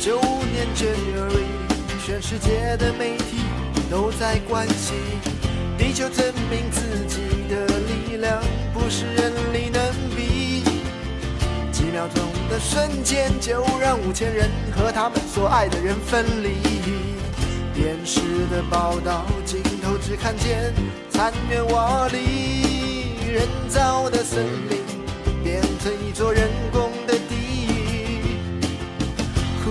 [0.00, 1.46] 九五年 January，
[2.06, 3.38] 全世界的媒体
[3.90, 4.94] 都在关心，
[5.84, 8.42] 地球证明自己的力量
[8.72, 9.82] 不是人力能
[10.16, 10.64] 比。
[11.70, 16.54] 几秒钟的瞬间，就让五千人和他们所爱的人分离。
[17.74, 20.72] 电视的报道镜头只看见
[21.10, 22.16] 残垣瓦砾，
[23.30, 24.78] 人造的森林
[25.44, 28.38] 变成一座人工的地狱。
[29.62, 29.70] 哭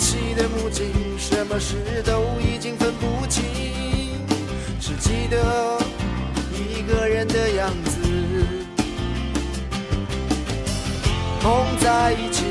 [0.00, 3.44] 泣的母亲，什么事都已经分不清，
[5.04, 5.78] 记得
[6.50, 8.00] 一个人的样子。
[11.42, 12.44] 同在一起，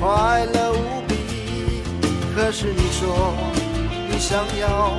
[0.00, 1.14] 快乐无比。
[2.34, 3.34] 可是你说
[4.10, 4.98] 你想要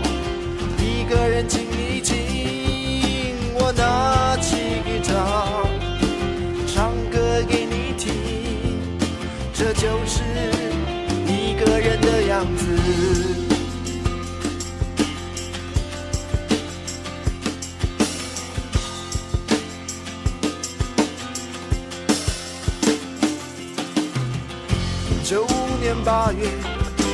[0.77, 2.15] 一个人静一静，
[3.55, 5.65] 我拿起吉他，
[6.71, 8.13] 唱歌给你听，
[9.51, 10.21] 这就是
[11.25, 13.50] 一个人的样子。
[25.81, 26.47] 年八月，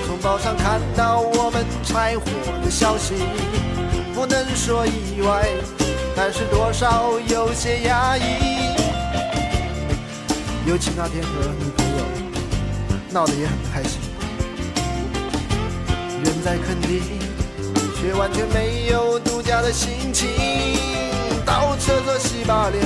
[0.06, 2.26] 从报上看到我们拆伙
[2.61, 3.14] 的消息，
[4.14, 5.48] 不能说意外，
[6.14, 8.76] 但是多少有些压抑。
[10.68, 12.03] 尤其那天和女朋友
[13.10, 14.02] 闹得也很开心，
[16.26, 17.02] 人在垦丁，
[17.95, 20.27] 却完全没有度假的心情，
[21.45, 22.84] 到厕所洗把脸，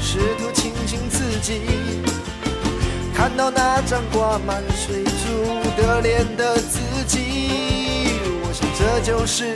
[0.00, 1.91] 试图清醒自己。
[3.22, 9.54] 看到那张挂满水珠的脸的自己，我想这就是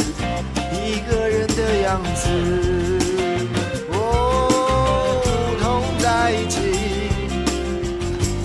[0.71, 2.29] 一个人的样子。
[3.91, 5.21] 哦，
[5.61, 6.61] 同在一起，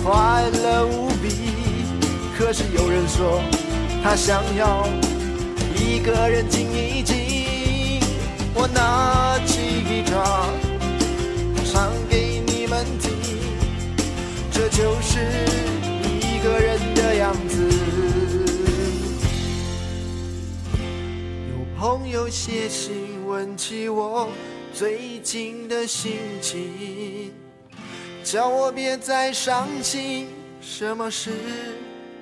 [0.02, 1.54] 快乐无比。
[2.36, 3.40] 可是有人说，
[4.02, 4.84] 他想要
[5.76, 8.00] 一个人静一静。
[8.54, 10.50] 我拿起吉他，
[14.72, 15.18] 就是
[16.22, 17.68] 一个人的样子。
[21.50, 24.30] 有朋友写信问起我
[24.72, 27.30] 最近的心情，
[28.24, 30.28] 叫我别再伤心，
[30.62, 31.32] 什么事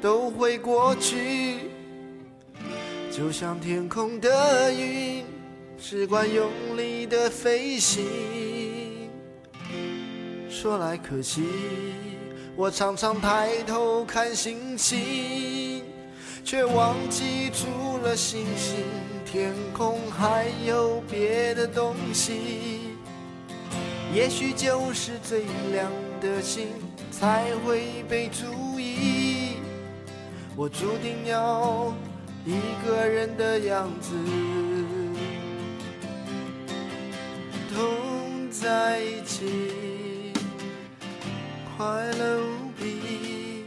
[0.02, 1.58] 都会过去，
[3.12, 5.24] 就像天空的云。
[5.82, 8.04] 只管用力的飞行。
[10.50, 11.44] 说来可惜，
[12.56, 15.82] 我常常抬头看星星，
[16.44, 18.84] 却忘记除了星星，
[19.24, 22.96] 天空还有别的东西。
[24.12, 25.90] 也许就是最亮
[26.20, 26.66] 的星
[27.10, 29.56] 才会被注意。
[30.56, 31.94] 我注定要
[32.44, 34.14] 一个人的样子。
[37.72, 39.89] 同在一起，
[41.80, 41.86] 快
[42.18, 43.64] 乐无比。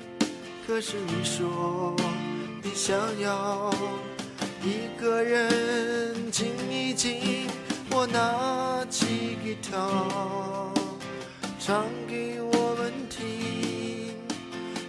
[0.67, 1.95] 可是你说
[2.61, 3.73] 你想要
[4.61, 7.47] 一个人静一静，
[7.89, 10.71] 我拿起吉他
[11.57, 14.13] 唱给我们听，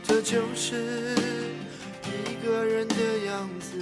[0.03, 1.15] 这就是
[2.05, 2.95] 一个人的
[3.27, 3.81] 样子。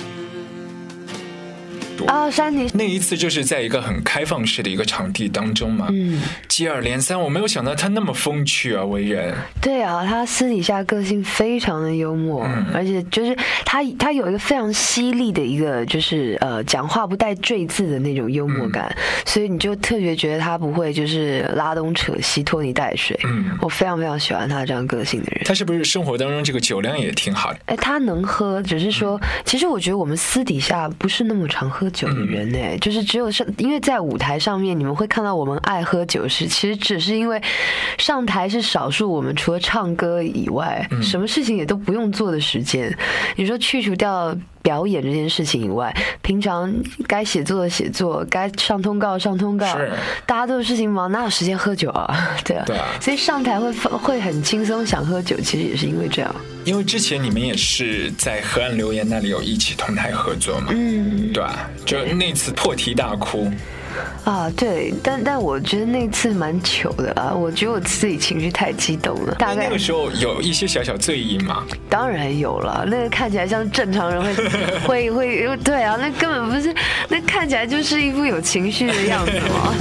[2.07, 9.35] 啊，山迪那一次就是在一个很开放式的一个场地当中嘛，嗯，接二连三，我没有想到他那么风趣啊，为人。
[9.61, 23.19] 对啊，他私底下个性非常的幽默，而且就是他他有一个非常犀利的一个就是呃讲话不带赘字的那种幽默感，所以你就特别觉得他不会就是拉东扯西拖泥带水。
[23.25, 25.43] 嗯，我非常非常喜欢他这样个性的人。
[25.45, 27.59] 他是不是生活当中这个酒量也挺好的？
[27.67, 31.92] 哎，他能喝，只是说其实我觉得我们私底下不是那么常喝。
[31.93, 37.41] 酒的人呢，就是只有上，因为在舞台上面，你们会看到我们爱喝酒是，其实只是因为
[37.99, 42.93] 上台是少数，我们除了唱歌以外，什么事情也都不用做的时间。
[43.37, 44.37] 你说去除掉。
[44.63, 46.73] 表演这件事情以外，平常
[47.07, 49.67] 该写作的写作，该上通告上通告，
[50.27, 52.37] 大家都有事情忙，哪有时间喝酒啊？
[52.45, 52.67] 对啊，
[53.01, 56.35] 所以上台会会很轻松，想喝酒，其实也是因为这样。
[56.65, 61.69] 因为之前你们也是在河岸留言那里有一起同台合作嘛，嗯，对啊？
[61.85, 63.51] 就那次破题大哭。
[64.25, 69.35] 啊，对，但但我觉得那次蛮糗的啊，我觉得我自己情绪太激动了。
[69.35, 71.65] 大概那个时候有一些小小醉意吗？
[71.89, 76.75] 当然有了，那个看起来像正常人会 会会，对啊，那根本不是，
[77.09, 79.75] 那看起来就是一副有情绪的样子嘛。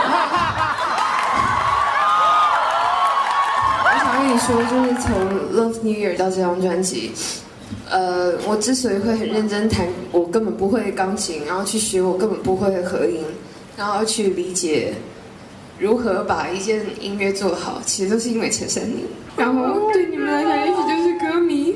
[3.84, 5.10] 我想跟你说，就是从
[5.54, 7.12] Love New Year 到这张专辑。
[7.88, 13.24] 呃，我之所以会很认真弹，我根本不会钢琴，然后去学我根本不会的和音，
[13.76, 14.94] 然后去理解
[15.78, 19.04] 如何把一件音乐做好，其实都是因为陈珊妮。
[19.36, 21.74] 然后对你们来讲，也许就是歌迷，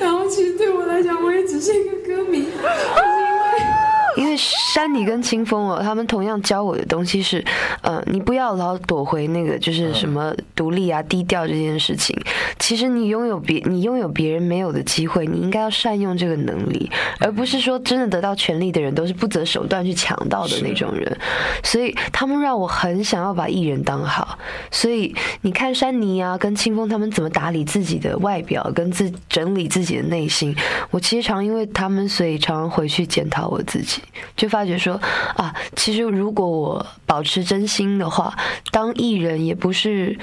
[0.00, 2.48] 然后其实对我来讲，我也只是一个歌迷，
[4.16, 4.32] 因为。
[4.72, 7.44] 山妮跟清风哦，他们同样教我的东西是，
[7.82, 12.18] 呃，你不要老躲回那个就是什么独立啊、低调这件事情。
[12.58, 16.90] 其实你拥有别你拥有别人没有的机会，你应该要善用这个能力，
[17.20, 21.18] 而不是说真的得到权力的人都是不择手段去抢到的那种人。
[21.62, 24.38] 所以他们让我很想要把艺人当好。
[24.70, 30.56] 所以你看山妮啊跟清风他们怎么打理自己的外表，跟自整理自己的内心，
[30.90, 34.01] 我其实常因为他们，所以常常回去检讨我自己。
[34.36, 34.94] 就发觉说
[35.36, 38.36] 啊，其实如果我保持真心的话，
[38.70, 40.18] 当艺人也不是。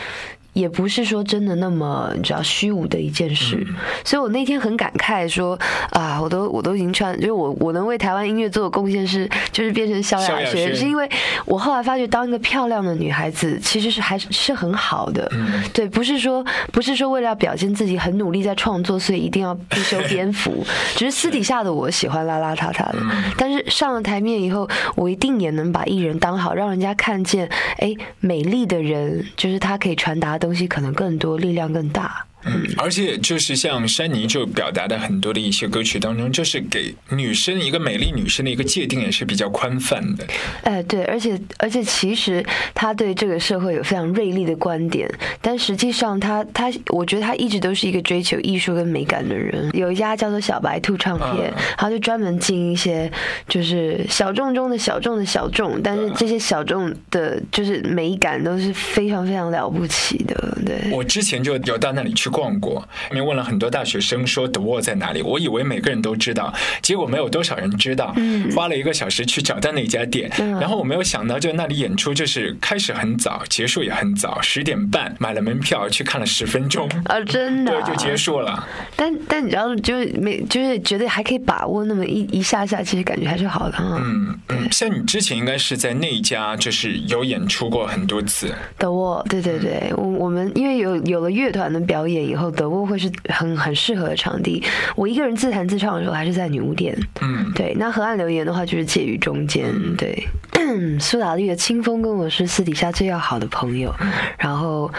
[0.60, 3.66] 也不是说真的那么你知道虚无的一件事，
[4.04, 5.58] 所以我那天很感慨说
[5.92, 11.10] 啊，我都我都已经穿，就是我我能为台湾音乐做的贡献是，就是变成萧亚轩，是因为
[11.46, 15.32] 我后来发觉当一个漂亮的女孩子其实是还是是很好的，
[15.74, 20.66] 对，不是说不是说为了要表现自己很努力在创作，所以一定要不修 边幅，
[20.96, 23.00] 只是私底下的我喜欢邋邋遢遢的，
[23.38, 30.49] 但是上了台面以后，我一定也能把艺人当好，让人家看见，哎，美丽的人就是他可以传达的。
[30.50, 32.26] 东西可能更多，力量更大。
[32.46, 40.26] 嗯，而且就是像山妮就表达的很多的一些歌曲当中，就是给女生一个美丽女生的一个界定也是比较宽泛的。
[40.64, 42.42] 哎，对，而且而且其实
[42.74, 45.10] 他对这个社会有非常锐利的观点，
[45.42, 49.70] 但实际上他他，我觉得他一直都是一个追求艺术跟美感的人。
[49.74, 53.12] 有一家叫做小白兔唱片，他就专门进一些
[53.50, 60.58] 就是小众中的小众的小众，但是这些小众的，就是美感都是非常非常了不起的。
[60.66, 62.29] 对，我之前就有到那里去。
[62.30, 68.14] 逛过，里面问了很多大学生说 The Wall 在哪里，我以为每个人都知道，结果没有多少人知道。
[68.18, 78.68] 嗯花了一个小时去找到那家店，然后我没有想到，就那里演出就是开始很早，结束也很早，十点半买了门票去看了十分钟啊，真的对就结束了。
[78.96, 84.02] 但但你知道，就是没就是觉得还可以把握那么一一下下，其实感觉还是好的啊。
[84.04, 92.19] 嗯嗯，像你之前应该是在那一家就是有演出过很多次 The Wall，对对对，我我们因为有有了乐团的表演。
[92.24, 94.64] 以后德国会是很很适合的场地。
[94.96, 96.98] 我一个人自弹自唱的时候，还是在女巫店。
[97.22, 97.76] 嗯，对。
[97.78, 99.74] 那河岸留言的话，就是介于中间。
[99.98, 100.28] 对，
[101.00, 103.94] 苏打绿的清风跟我是私底下最要好的朋友。
[104.38, 104.92] 然后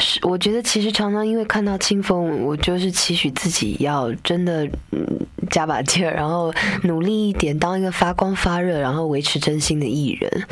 [0.00, 5.06] 是我觉得其实常常因为看到清风，我就是期许自己要真的嗯
[5.50, 6.52] 加把劲儿，然后
[6.82, 10.46] 努力一点，当一个发光发热，然后维持真心的艺人。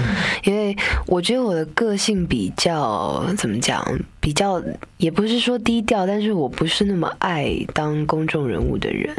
[0.44, 0.76] 因为
[1.06, 3.84] 我觉得我的个性比较怎么讲？
[4.20, 4.62] 比较
[4.98, 9.14] 也不是说低调，但是我不是那么爱当公众人物的人。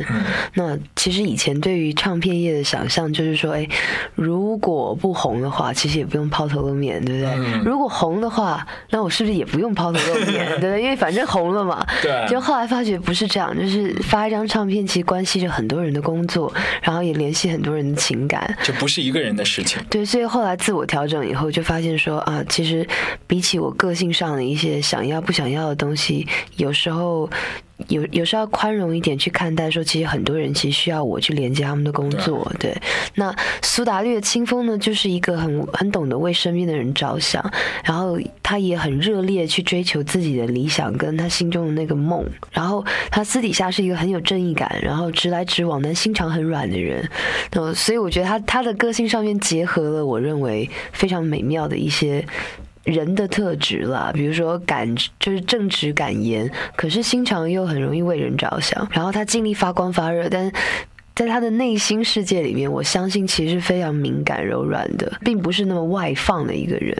[0.53, 3.67] 那其实以前对于唱片业的想象就是说，哎，
[4.13, 7.59] 如果不红的话，其实也不用抛头露面，对不对？
[7.63, 10.18] 如果红的话，那我是不是也不用抛头露面，
[10.59, 10.81] 对？
[10.81, 11.85] 因为反正红了嘛。
[12.01, 12.27] 对。
[12.27, 19.81] 就后来发觉不是这样，就是发一张唱片，其实关系着很多人的工作，然后也联系很多人的情感，就不是一个人的事情。
[19.89, 22.87] 对，所以后来自我调整以后，就发现说啊，其实
[23.27, 24.79] 比起我个性上的一些。
[24.81, 27.29] 想要不想要的东西，有时候。
[27.87, 32.51] 有有时候要宽容一点去看待，说其实很多人其实需要我去连接他们的工作。
[32.59, 32.75] 对，
[33.15, 37.43] 那苏打绿的清风呢，就是一个很很懂得为身边的人着想，
[37.83, 42.25] 然后他也很热烈去追求自己的理想跟他心中的那个梦。
[42.51, 47.09] 然后他私底下是一个很有正义感，然后直来直往但心肠很软的人。
[47.51, 52.25] 呃，所以我觉得他他的个性上面结合了我认为非常美妙的一些。
[52.89, 58.87] 人的特质啦，比如说敢就是正直敢言，可是心肠又很容易为人着想。
[58.91, 60.51] 然后他尽力发光发热，但
[61.15, 66.95] 在他的内心世界里面，我相信其实是非常敏感柔软的，并不是那么外放的一个人。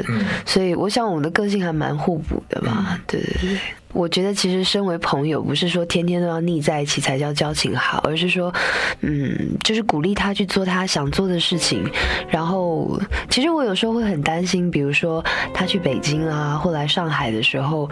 [0.46, 3.00] 所以我想我们的个性还蛮互补的吧？
[3.08, 3.60] 对对对。
[3.94, 8.54] 我觉得其实身为朋友，不是说天天都要腻在一起才叫交情好，而是说，
[9.02, 11.84] 嗯，就是鼓励他去做他想做的事情。
[12.30, 13.00] 然后，
[13.30, 17.90] 其实我有时候会很担心，比如说他去北京啊或来上海的时候。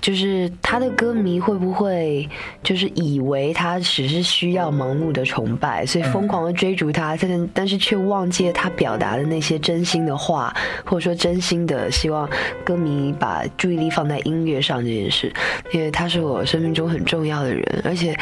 [0.00, 2.28] 就是他的歌迷会不会
[2.62, 10.54] 就是以为他只是需要盲目的崇拜，所以疯狂的追逐他，但但是却忘记了他表达的那些真心的话，
[10.84, 12.28] 或者说真心的希望
[12.64, 15.32] 歌迷把注意力放在音乐上这件事，
[15.72, 18.16] 因为他是我生命中很重要的人，而且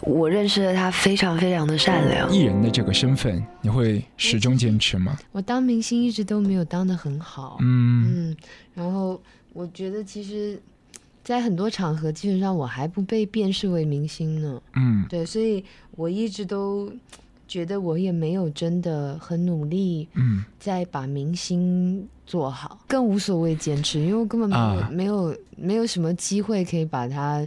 [0.00, 2.30] 我认识了他非常非常的善良。
[2.32, 5.16] 艺人的这个身份，你会始终坚持吗？
[5.32, 8.36] 我当明星一直都没有当的很好，嗯嗯，
[8.74, 9.20] 然后
[9.52, 10.60] 我觉得其实，
[11.24, 14.60] 在很多场合，基本上我还不被辨识为明星呢。
[14.74, 15.64] 嗯对，所以
[15.96, 16.92] 我一直都
[17.46, 27.46] 觉得我也没有真的很努力嗯在把明星做好，更无所谓坚持，因为我根本没有、啊没有没有什么机会可以把它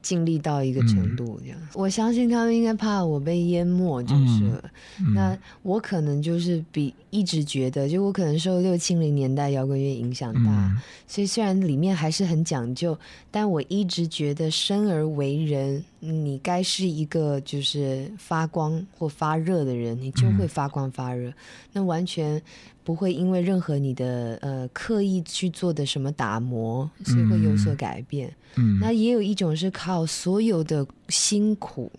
[0.00, 1.58] 尽力到一个程度这样。
[1.74, 4.44] 我相信他们应该怕我被淹没就是。
[4.48, 4.70] 了。
[5.00, 5.14] 嗯。
[5.14, 10.78] 那我可能就是比一直觉得，就我可能受六七零年代摇滚乐影响大，嗯。
[11.06, 12.98] 所以虽然里面还是很讲究，
[13.30, 21.32] 但我一直觉得生而为人，你该是一个就是发光或发热的人，你就会发光发热，
[21.72, 22.40] 那完全
[22.84, 28.32] 不会因为任何你的呃刻意去做的什么打磨，所以会有所改变。
[28.56, 28.78] 嗯。
[28.80, 31.90] 那也有一种是靠所有的辛苦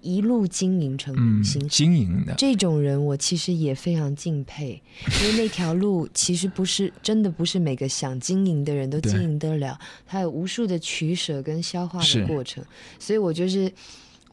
[0.00, 4.80] 一路经营成明星，嗯，经营的，这种人我其实也非常敬佩，
[5.22, 12.62] 因为那条路其实不是真的不是每个想经营的人都经营得了，他有无数的取舍跟消化的过程，
[12.98, 13.72] 所以我就是。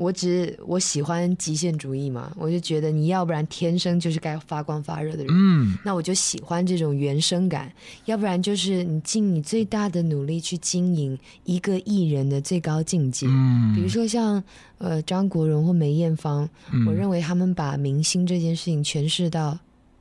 [0.01, 7.71] 我只我喜欢极限主义嘛，我就觉得你要不然天生就是该发光发热的人，嗯那我就喜欢这种原生感，
[8.05, 13.27] 要不然就是你尽你最大的努力去经营一个艺人的最高境界。
[13.29, 14.43] 嗯，比如说像
[14.79, 19.57] 呃张国荣或梅艳芳，嗯我认为他们把明星这件事情诠释到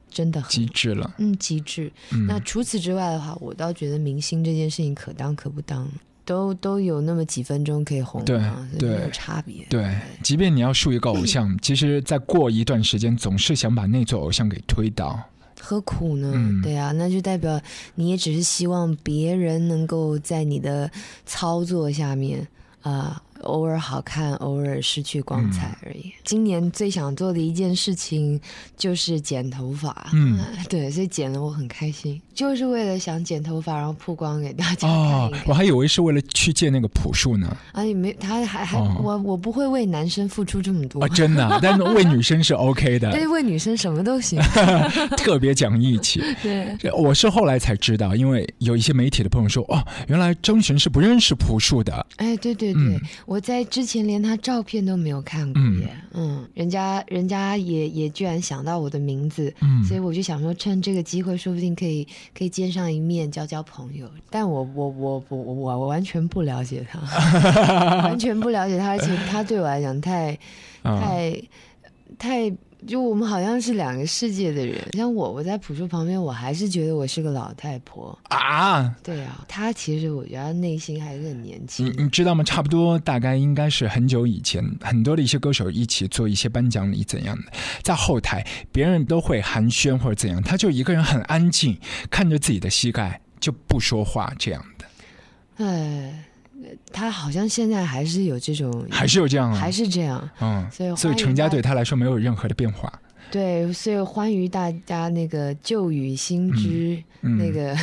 [0.08, 1.92] 真的很极致了，嗯极致。
[2.10, 5.86] 嗯那除此之外的话，我倒觉得明星这件事情可当可不当，
[6.30, 9.66] 都都有那么几分钟可以红对没有差别。
[9.68, 9.92] 对，
[10.22, 15.18] 即便你要树一个偶像， 其实再过一段时间，总是想把那座偶像给推倒。
[15.60, 16.30] 何苦呢？
[16.36, 17.60] 嗯对啊，那就代表
[17.96, 20.88] 你也只是希望别人能够在你的
[21.26, 22.46] 操作下面
[22.82, 26.12] 啊、偶尔好看，偶尔失去光彩嗯而已。
[26.24, 28.40] 今年最想做的一件事情
[28.76, 30.38] 就是剪头发，嗯，
[30.68, 35.32] 对，所以剪了我很开心，就是为了想剪头发，然后曝光给大家看哦。
[35.46, 37.56] 我还以为是为了去见那个朴树呢。
[37.72, 41.00] 啊，也没，他还还、哦我我不会为男生付出这么多。
[41.02, 44.38] 啊，真的啊， 但是为女生是 OK 的，对，为女生什么都行。
[45.16, 46.22] 特别讲义气。
[46.42, 52.06] 对，我是后来才知道，因为有一些媒体的朋友说，哦，原来张悬是不认识朴树的。
[52.16, 53.00] 哎，对对对，嗯
[53.30, 55.96] 我在之前连他照片都没有看过耶。
[56.14, 62.04] 嗯人家人家也也居然想到我的名字，嗯所以我就想说，趁这个机会，说不定可以
[62.36, 64.10] 可以见上一面，交交朋友。
[64.30, 66.98] 但我我我我我我完全不了解他，
[68.02, 70.36] 完全不了解他，而且他对我来讲太
[70.82, 71.40] 啊太
[72.18, 72.56] 太。
[72.86, 78.18] 就我们好像是两个世界的人，像我，我在朴树旁边，我还是觉得我是个老太婆。
[78.24, 82.04] 啊，对啊，他其实我觉得他内心还是很年轻你。
[82.04, 82.42] 你知道吗？
[82.42, 87.52] 差不多大概应该是很久以前，很多的一些歌手一起做一些颁奖礼怎样的，
[87.82, 91.78] 在后台别人都会寒暄或者怎样，他就一个人很安静，
[92.10, 96.24] 看着自己的膝盖就不说话这样的，哎，
[96.92, 100.28] 他好像现在还是有这种，还是有这样啊，还是这样。
[100.40, 102.92] 嗯，所以所以成家对他来说没有任何的变化，
[103.30, 107.76] 对，所以欢迎大家那个旧雨新知、嗯那个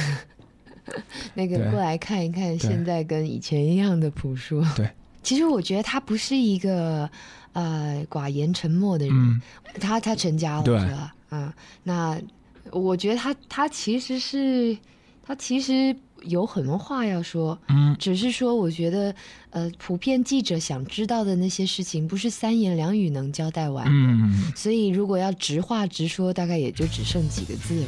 [1.36, 4.64] 那个过来看一看，现在跟以前一样的朴树。
[4.76, 4.90] 对，
[5.24, 7.10] 其实我觉得他不是一个
[7.54, 9.42] 呃寡言沉默的人，嗯。
[9.80, 10.80] 他他成家了对。
[10.80, 11.14] 是吧？
[11.30, 11.54] 啊、
[11.84, 12.18] 那
[12.72, 14.78] 我觉得他他其实是
[15.22, 15.94] 他其实
[16.24, 17.96] 有很多话要说，嗯。
[18.00, 19.14] 只是说我觉得
[19.58, 23.92] 呃，普遍记者想知道的那些事情，不是三言两语能交代完的。
[23.92, 27.88] 嗯， 所以，如果要直话直说，大概也就只剩几个字了。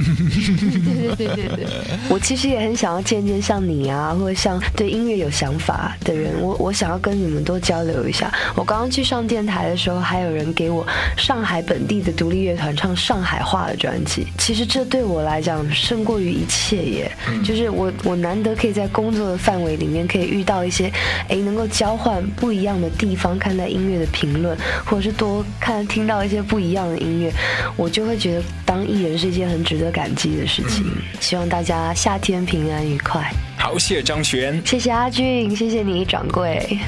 [1.16, 1.68] 对对对对对，
[2.10, 8.34] 我其实也很想要见见像你啊，或者像对音乐有想法的人，我我想要跟你们多交流一下。
[8.56, 10.84] 我刚刚去上电台的时候，还有人给我
[11.18, 14.26] 上海本地的独立乐团唱上海话的专辑。
[14.40, 17.12] 其实这对我来讲胜过于一切耶，
[17.44, 20.92] 就是我我难得可以在工作的范围里面可以遇到一些，
[21.28, 27.30] 哎，能够交换不一样的地方看待音乐的评论，或者是多看听到一些不一样的音乐，
[27.76, 30.86] 我就会觉得当艺人是一件很值得感激的事情。
[31.20, 33.30] 希望大家夏天平安愉快。
[33.58, 34.62] 好，谢谢张璇。
[34.66, 36.80] 谢谢阿俊，谢谢你掌柜。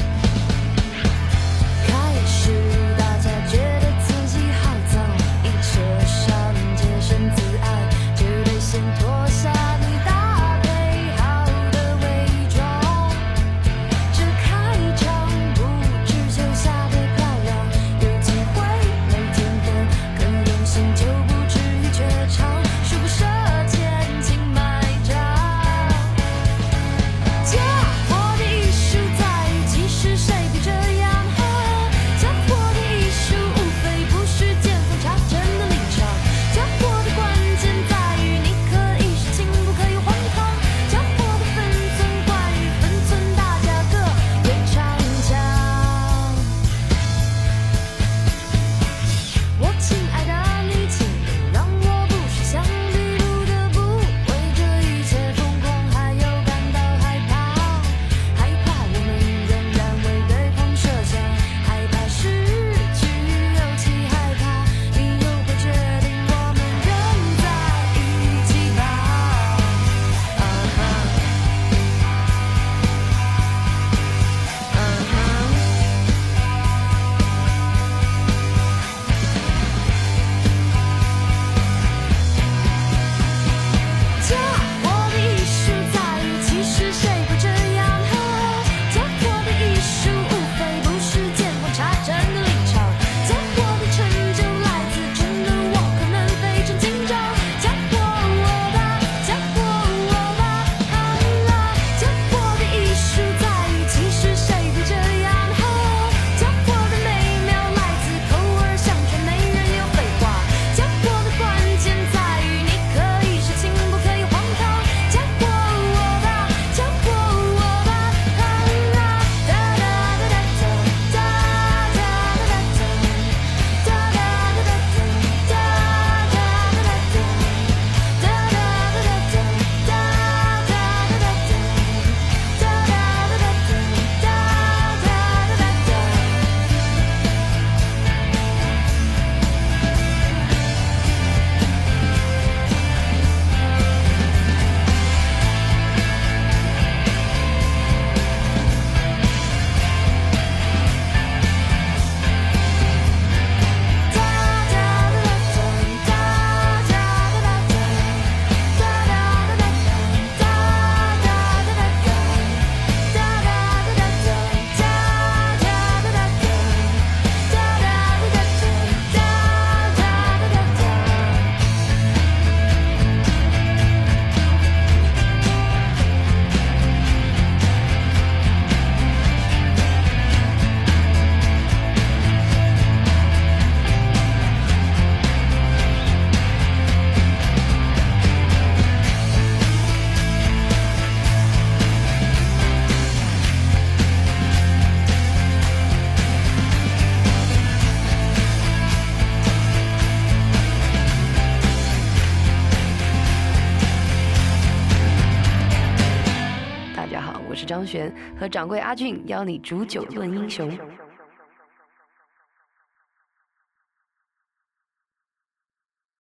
[207.81, 210.69] 张悬和掌柜阿俊邀你煮酒论英雄。